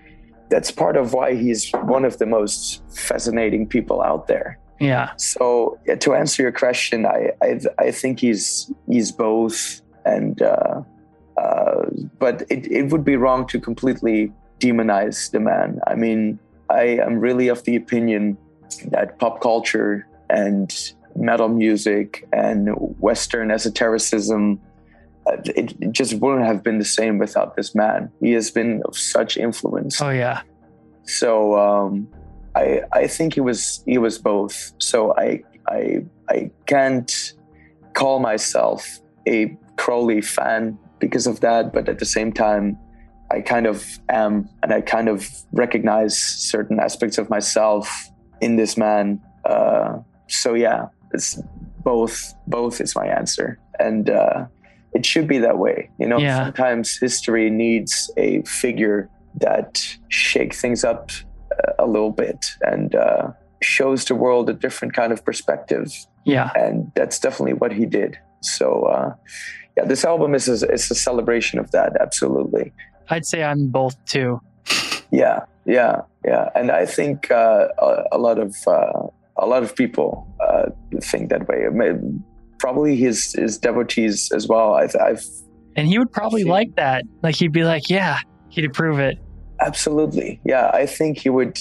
[0.49, 4.59] that's part of why he's one of the most fascinating people out there.
[4.79, 5.11] Yeah.
[5.17, 10.82] So yeah, to answer your question, I I, I think he's he's both, and uh,
[11.38, 11.86] uh,
[12.19, 15.79] but it, it would be wrong to completely demonize the man.
[15.88, 18.38] I mean, I am really of the opinion
[18.88, 24.59] that pop culture and metal music and Western esotericism,
[25.28, 28.12] uh, it, it, just wouldn't have been the same without this man.
[28.20, 30.01] He has been of such influence.
[30.01, 30.41] Oh yeah.
[31.03, 32.07] So um,
[32.55, 34.74] I I think he was he was both.
[34.80, 37.34] So I I I can't
[37.93, 42.78] call myself a Crowley fan because of that, but at the same time,
[43.32, 48.09] I kind of am, and I kind of recognize certain aspects of myself
[48.41, 49.22] in this man.
[49.45, 51.39] Uh, so yeah, it's
[51.84, 52.34] both.
[52.47, 54.45] Both is my answer, and uh,
[54.93, 55.89] it should be that way.
[55.99, 56.45] You know, yeah.
[56.45, 61.12] sometimes history needs a figure that shakes things up
[61.80, 63.32] a little bit and uh,
[63.62, 65.93] shows the world a different kind of perspective.
[66.26, 68.18] Yeah, and that's definitely what he did.
[68.41, 68.84] So.
[68.84, 69.16] Uh,
[69.78, 71.95] yeah, this album is a, it's a celebration of that.
[72.01, 72.74] Absolutely.
[73.09, 74.41] I'd say I'm both too.
[75.12, 79.07] Yeah, yeah, yeah, and I think uh, a, a, lot of uh,
[79.41, 80.69] a lot of people uh,
[81.01, 81.65] think that way.
[82.59, 84.75] Probably his his devotees as well.
[84.75, 85.25] I've, I've
[85.75, 86.51] and he would probably seen.
[86.51, 87.03] like that.
[87.23, 88.19] Like he'd be like, yeah,
[88.49, 89.17] he'd approve it.
[89.59, 90.69] Absolutely, yeah.
[90.73, 91.59] I think he would.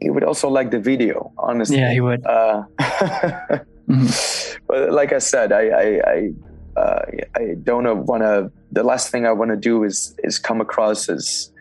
[0.00, 1.30] He would also like the video.
[1.36, 2.24] Honestly, yeah, he would.
[2.24, 4.56] Uh, mm-hmm.
[4.66, 7.02] But like I said, I, I, I uh,
[7.36, 8.50] I don't want to.
[8.72, 11.52] The last thing I want to do is is come across as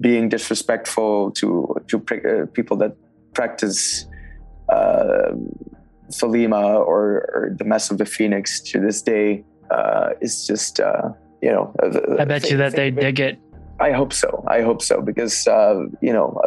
[0.00, 2.96] being disrespectful to to uh, people that
[3.32, 4.06] practice
[4.68, 5.32] uh,
[6.10, 9.44] Thelema or, or, the Mess of the Phoenix to this day.
[9.70, 11.10] Uh, it's just uh,
[11.42, 11.74] you know.
[12.18, 13.38] I bet you that they dig it.
[13.80, 14.44] I hope so.
[14.48, 16.40] I hope so because uh, you know,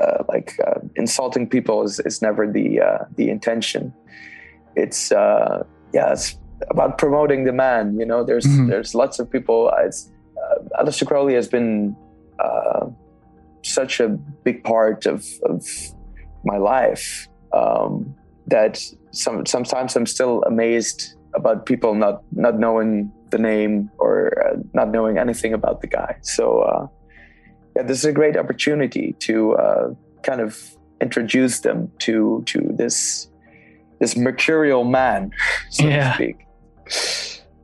[0.00, 0.56] uh, like
[0.96, 2.80] insulting people is, is never the
[3.16, 3.92] the intention.
[4.76, 6.38] It's yeah, it's
[6.70, 7.98] about promoting the man.
[7.98, 8.68] You know, there's mm-hmm.
[8.68, 9.70] there's lots of people.
[9.78, 11.96] It's, uh, Aleister Crowley has been
[12.38, 12.86] uh,
[13.62, 15.64] such a big part of, of
[16.44, 18.14] my life um,
[18.46, 24.56] that some sometimes I'm still amazed about people not not knowing the name or uh,
[24.74, 26.16] not knowing anything about the guy.
[26.22, 26.86] So uh,
[27.76, 33.28] yeah, this is a great opportunity to uh, kind of introduce them to to this
[34.00, 35.30] this mercurial man,
[35.70, 36.12] so yeah.
[36.12, 36.46] to speak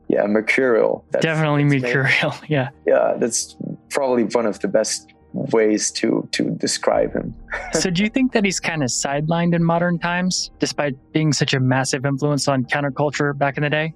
[0.09, 1.05] yeah, mercurial.
[1.11, 2.31] That's, Definitely that's mercurial.
[2.41, 2.69] Maybe, yeah.
[2.85, 3.55] Yeah, that's
[3.89, 7.35] probably one of the best ways to to describe him.
[7.73, 11.53] so do you think that he's kind of sidelined in modern times despite being such
[11.53, 13.93] a massive influence on counterculture back in the day?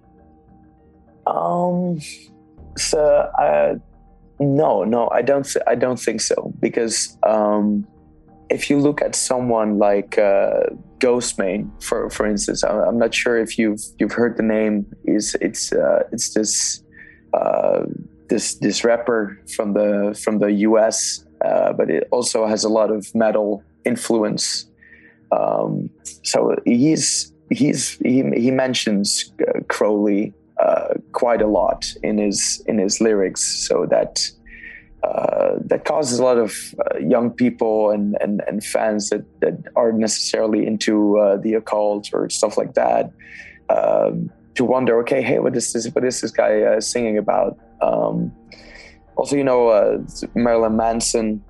[1.26, 2.00] Um
[2.78, 3.76] so uh
[4.40, 7.88] no, no, I don't I don't think so because um
[8.54, 10.70] if you look at someone like uh,
[11.00, 14.86] Ghostemane, for for instance, I'm not sure if you've you've heard the name.
[15.06, 16.84] Is it's uh, it's this
[17.34, 17.84] uh,
[18.34, 22.90] this this rapper from the from the U.S., uh, but it also has a lot
[22.92, 24.66] of metal influence.
[25.32, 25.90] Um,
[26.24, 32.78] so he's he's he, he mentions uh, Crowley uh, quite a lot in his in
[32.80, 34.14] his lyrics, so that
[35.04, 39.54] uh, that causes a lot of uh, young people and, and, and fans that, that
[39.76, 43.12] aren't necessarily into uh, the occult or stuff like that
[43.70, 45.88] um, to wonder, okay, hey, what is this?
[45.94, 47.58] What is this guy uh, singing about?
[47.84, 48.32] Um,
[49.16, 50.00] also, you know, uh,
[50.36, 51.44] Marilyn Manson.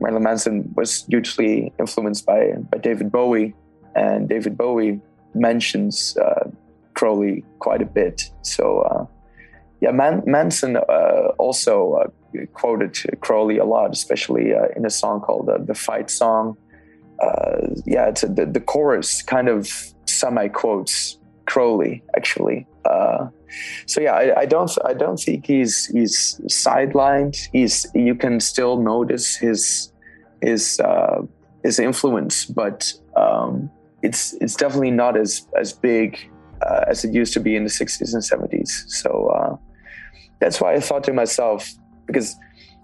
[0.00, 3.54] Marilyn Manson was hugely influenced by by David Bowie,
[3.94, 5.00] and David Bowie
[5.34, 6.16] mentions
[6.94, 8.30] Crowley quite a bit.
[8.42, 9.08] So
[9.80, 15.20] yeah, Man- Manson uh, also uh, quoted Crowley a lot, especially uh, in a song
[15.20, 16.56] called "The Fight Song."
[17.22, 19.68] Uh, yeah, it's a, the, the chorus kind of
[20.06, 21.17] semi quotes
[21.48, 22.66] Crowley actually.
[22.84, 23.28] Uh,
[23.86, 27.36] so yeah, I, I, don't I don't think he's he's sidelined.
[27.52, 29.92] He's you can still notice his
[30.42, 31.22] his uh,
[31.64, 33.70] his influence, but um,
[34.02, 36.30] it's it's definitely not as as big
[36.62, 38.68] uh, as it used to be in the 60s and 70s.
[38.88, 39.56] So uh,
[40.40, 41.70] that's why I thought to myself,
[42.06, 42.36] because,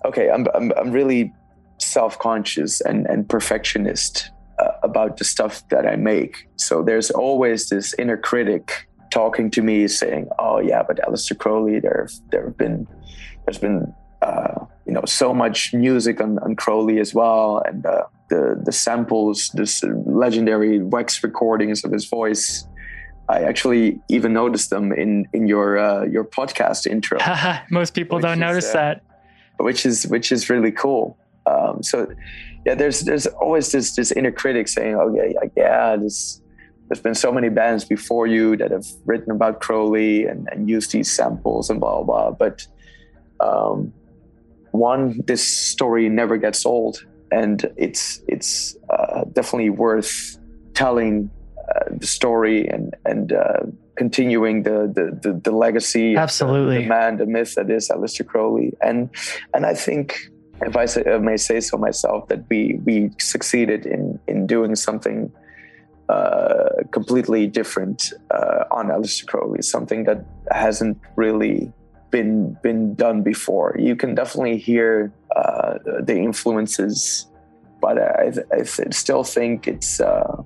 [0.04, 1.32] okay, I'm, I'm, I'm really
[1.78, 6.48] self conscious and, and perfectionist uh, about the stuff that I make.
[6.56, 11.80] So there's always this inner critic talking to me saying, oh, yeah, but Aleister Crowley,
[11.80, 12.86] there, there have been,
[13.44, 17.62] there's been, uh, you know, so much music on, on Crowley as well.
[17.66, 22.66] And uh, the, the samples, this legendary wax recordings of his voice
[23.28, 27.18] I actually even noticed them in in your uh, your podcast intro.
[27.70, 29.02] Most people don't is, notice uh, that,
[29.58, 31.16] which is which is really cool.
[31.46, 32.06] Um, so
[32.64, 36.40] yeah, there's there's always this this inner critic saying, "Oh yeah, yeah, yeah this."
[36.88, 40.92] There's been so many bands before you that have written about Crowley and, and used
[40.92, 42.30] these samples and blah blah.
[42.30, 42.30] blah.
[42.32, 42.66] But
[43.40, 43.92] um,
[44.72, 50.38] one, this story never gets old, and it's it's uh, definitely worth
[50.74, 53.60] telling uh, the story and and uh,
[53.96, 58.26] continuing the, the the, the legacy absolutely the, the, man the myth that is Aleister
[58.26, 59.08] Crowley and
[59.54, 60.30] and I think
[60.66, 64.74] if I, say, I may say so myself that we we succeeded in in doing
[64.74, 65.32] something
[66.08, 71.72] uh, completely different uh, on Aleister Crowley something that hasn't really
[72.10, 77.26] been been done before you can definitely hear uh, the influences
[77.80, 80.42] but I, I still think it's uh,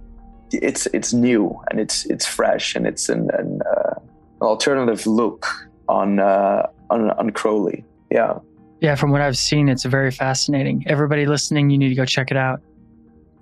[0.50, 3.94] it's it's new and it's it's fresh and it's an, an, uh,
[4.40, 5.46] an alternative look
[5.88, 7.84] on, uh, on on Crowley.
[8.10, 8.38] Yeah.
[8.80, 10.84] Yeah, from what I've seen, it's very fascinating.
[10.86, 12.60] Everybody listening, you need to go check it out.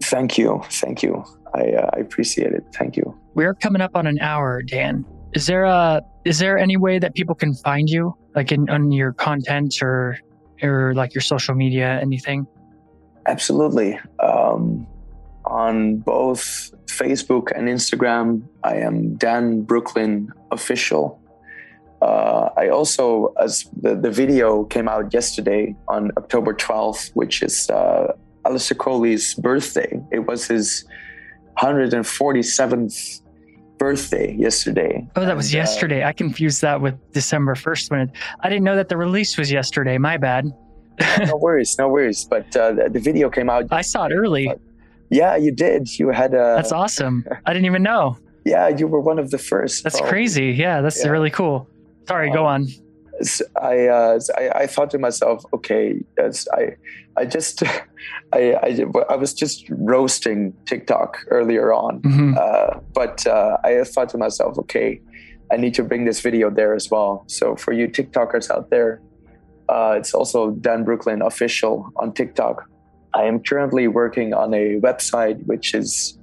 [0.04, 1.24] Thank you, thank you.
[1.54, 2.64] I, uh, I appreciate it.
[2.74, 3.18] Thank you.
[3.34, 5.04] We're coming up on an hour, Dan.
[5.32, 8.92] Is there a is there any way that people can find you, like in on
[8.92, 10.18] your content or
[10.62, 12.46] or like your social media, anything?
[13.26, 13.98] Absolutely.
[14.20, 14.86] Um,
[15.44, 18.42] on both Facebook and Instagram.
[18.64, 21.20] I am Dan Brooklyn Official.
[22.02, 27.70] Uh, I also, as the, the video came out yesterday on October 12th, which is
[27.70, 28.12] uh,
[28.44, 30.00] Aleister Crowley's birthday.
[30.12, 30.84] It was his
[31.58, 33.22] 147th
[33.78, 35.06] birthday yesterday.
[35.16, 36.02] Oh, that was and, uh, yesterday.
[36.02, 39.36] Uh, I confused that with December 1st when it, I didn't know that the release
[39.36, 39.98] was yesterday.
[39.98, 40.46] My bad.
[41.20, 42.24] no worries, no worries.
[42.24, 43.66] But uh, the, the, video came out.
[43.70, 44.50] I saw it early.
[45.10, 45.98] Yeah, you did.
[45.98, 46.56] You had a.
[46.56, 47.24] That's awesome.
[47.44, 48.18] I didn't even know.
[48.44, 49.82] Yeah, you were one of the first.
[49.82, 50.10] That's probably.
[50.10, 50.46] crazy.
[50.52, 51.10] Yeah, that's yeah.
[51.10, 51.68] really cool.
[52.06, 52.68] Sorry, um, go on.
[53.60, 56.76] I, uh, I, I thought to myself, okay, as I
[57.16, 57.62] I just
[58.32, 62.34] I, I, I was just roasting TikTok earlier on, mm-hmm.
[62.38, 65.00] uh, but uh, I thought to myself, okay,
[65.50, 67.24] I need to bring this video there as well.
[67.28, 69.00] So for you TikTokers out there,
[69.68, 72.68] uh, it's also Dan Brooklyn official on TikTok.
[73.14, 76.18] I am currently working on a website which is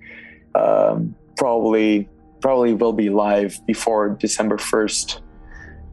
[0.53, 2.07] um, probably
[2.39, 5.22] probably will be live before December first.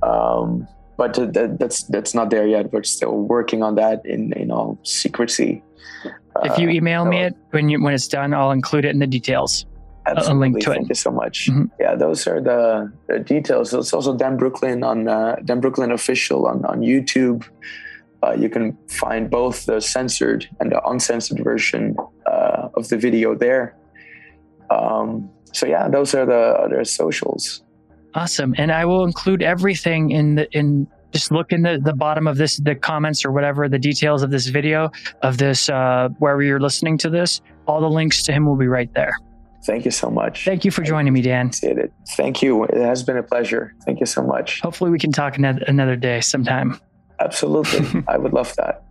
[0.02, 2.72] Um, but that, that's that's not there yet.
[2.72, 5.62] We're still working on that in in all secrecy.
[6.44, 8.90] If you uh, email uh, me it when you when it's done, I'll include it
[8.90, 9.66] in the details.
[10.06, 10.36] Absolutely.
[10.36, 10.88] A link to Thank it.
[10.90, 11.48] you so much.
[11.48, 11.64] Mm-hmm.
[11.78, 13.72] Yeah, those are the, the details.
[13.72, 17.48] It's also Dan Brooklyn on uh, Dan Brooklyn official on on YouTube.
[18.22, 21.96] Uh, you can find both the censored and the uncensored version
[22.26, 23.74] uh, of the video there.
[24.68, 27.62] Um, so yeah, those are the other socials.
[28.14, 30.86] Awesome, and I will include everything in the in.
[31.12, 34.30] Just look in the, the bottom of this, the comments or whatever, the details of
[34.30, 34.92] this video,
[35.22, 37.40] of this, uh, wherever you're listening to this.
[37.66, 39.12] All the links to him will be right there.
[39.64, 40.44] Thank you so much.
[40.44, 41.46] Thank you for joining me, Dan.
[41.46, 41.92] Appreciate it.
[42.10, 42.62] Thank you.
[42.62, 43.74] It has been a pleasure.
[43.84, 44.60] Thank you so much.
[44.60, 46.80] Hopefully, we can talk another day sometime.
[47.18, 48.04] Absolutely.
[48.08, 48.84] I would love that.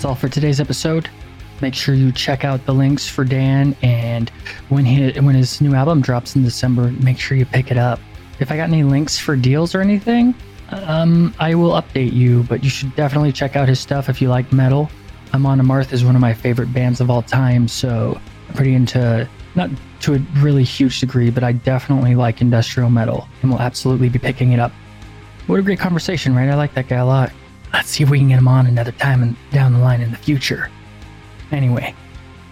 [0.00, 1.10] That's all for today's episode.
[1.60, 4.30] Make sure you check out the links for Dan and
[4.70, 8.00] when he when his new album drops in December, make sure you pick it up.
[8.38, 10.34] If I got any links for deals or anything,
[10.70, 14.30] um, I will update you, but you should definitely check out his stuff if you
[14.30, 14.90] like metal.
[15.34, 19.28] Amon Amarth is one of my favorite bands of all time, so I'm pretty into
[19.54, 19.68] not
[20.00, 24.18] to a really huge degree, but I definitely like industrial metal and will absolutely be
[24.18, 24.72] picking it up.
[25.46, 26.48] What a great conversation, right?
[26.48, 27.32] I like that guy a lot.
[27.72, 30.10] Let's see if we can get him on another time and down the line in
[30.10, 30.70] the future.
[31.52, 31.94] Anyway,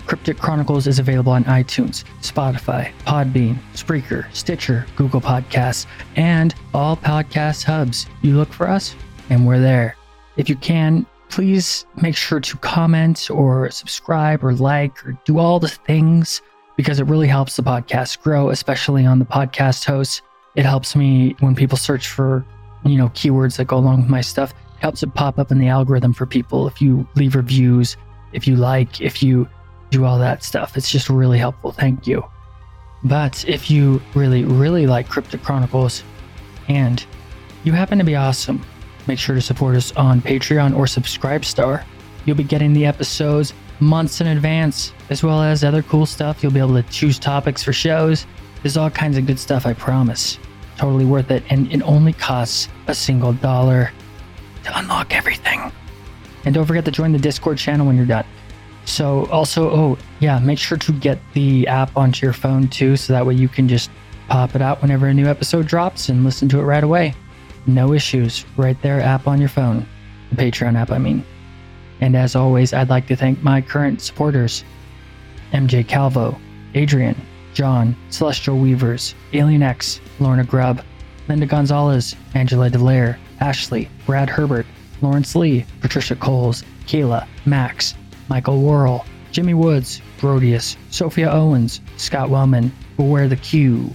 [0.07, 7.65] Cryptic Chronicles is available on iTunes, Spotify, Podbean, Spreaker, Stitcher, Google Podcasts, and all podcast
[7.65, 8.07] hubs.
[8.23, 8.95] You look for us,
[9.29, 9.97] and we're there.
[10.37, 15.61] If you can, please make sure to comment or subscribe or like or do all
[15.61, 16.41] the things
[16.77, 20.23] because it really helps the podcast grow, especially on the podcast hosts.
[20.55, 22.47] It helps me when people search for,
[22.85, 25.69] you know, keywords that go along with my stuff helps it pop up in the
[25.69, 27.97] algorithm for people if you leave reviews,
[28.33, 29.49] if you like, if you
[29.91, 30.77] do all that stuff.
[30.77, 31.73] It's just really helpful.
[31.73, 32.25] Thank you.
[33.05, 36.03] But if you really, really like Cryptic Chronicles
[36.69, 37.05] and
[37.65, 38.65] you happen to be awesome,
[39.07, 41.85] make sure to support us on Patreon or Subscribestar.
[42.25, 46.43] You'll be getting the episodes months in advance, as well as other cool stuff.
[46.43, 48.27] You'll be able to choose topics for shows.
[48.63, 50.39] There's all kinds of good stuff, I promise.
[50.77, 53.93] Totally worth it, and it only costs a single dollar
[54.69, 55.73] to unlock everything.
[56.45, 58.25] And don't forget to join the Discord channel when you're done.
[58.85, 63.13] So, also, oh, yeah, make sure to get the app onto your phone too, so
[63.13, 63.91] that way you can just
[64.29, 67.15] pop it out whenever a new episode drops and listen to it right away.
[67.67, 68.47] No issues.
[68.57, 69.87] Right there, app on your phone.
[70.31, 71.25] The Patreon app, I mean.
[72.01, 74.65] And as always, I'd like to thank my current supporters
[75.53, 76.39] MJ Calvo,
[76.75, 77.17] Adrian,
[77.55, 80.83] John, Celestial Weavers, Alien X, Lorna Grubb,
[81.29, 84.67] Linda Gonzalez, Angela DeLaire, Ashley, Brad Herbert,
[85.01, 87.95] Lawrence Lee, Patricia Coles, Kayla, Max,
[88.29, 93.91] Michael Worrell, Jimmy Woods, Brodius, Sophia Owens, Scott Wellman, Beware the Q,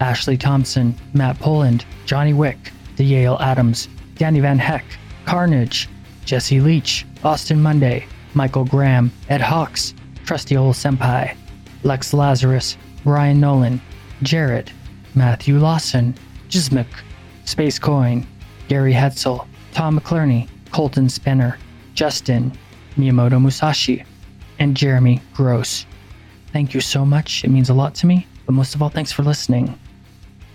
[0.00, 4.84] Ashley Thompson, Matt Poland, Johnny Wick, DeYale Adams, Danny Van Heck,
[5.24, 5.88] Carnage,
[6.24, 11.36] Jesse Leach, Austin Monday, Michael Graham, Ed Hawks, Trusty Old Senpai,
[11.82, 13.80] Lex Lazarus, Ryan Nolan,
[14.22, 14.72] Jarrett,
[15.14, 16.14] Matthew Lawson,
[16.48, 16.86] Jismuk,
[17.44, 18.26] Space Coin,
[18.72, 21.58] Gary Hetzel, Tom McClerny, Colton Spinner,
[21.92, 22.50] Justin,
[22.96, 24.02] Miyamoto Musashi,
[24.58, 25.84] and Jeremy Gross.
[26.54, 27.44] Thank you so much.
[27.44, 29.78] It means a lot to me, but most of all, thanks for listening.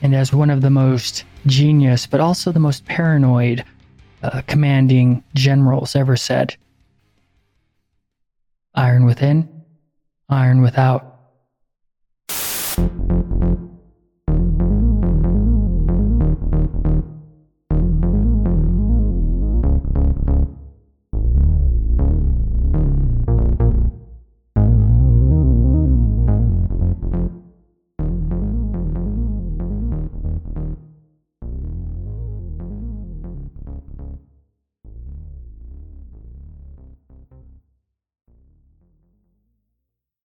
[0.02, 3.64] And as one of the most genius, but also the most paranoid
[4.23, 6.57] uh, commanding generals ever said,
[8.73, 9.48] iron within,
[10.27, 11.19] iron without.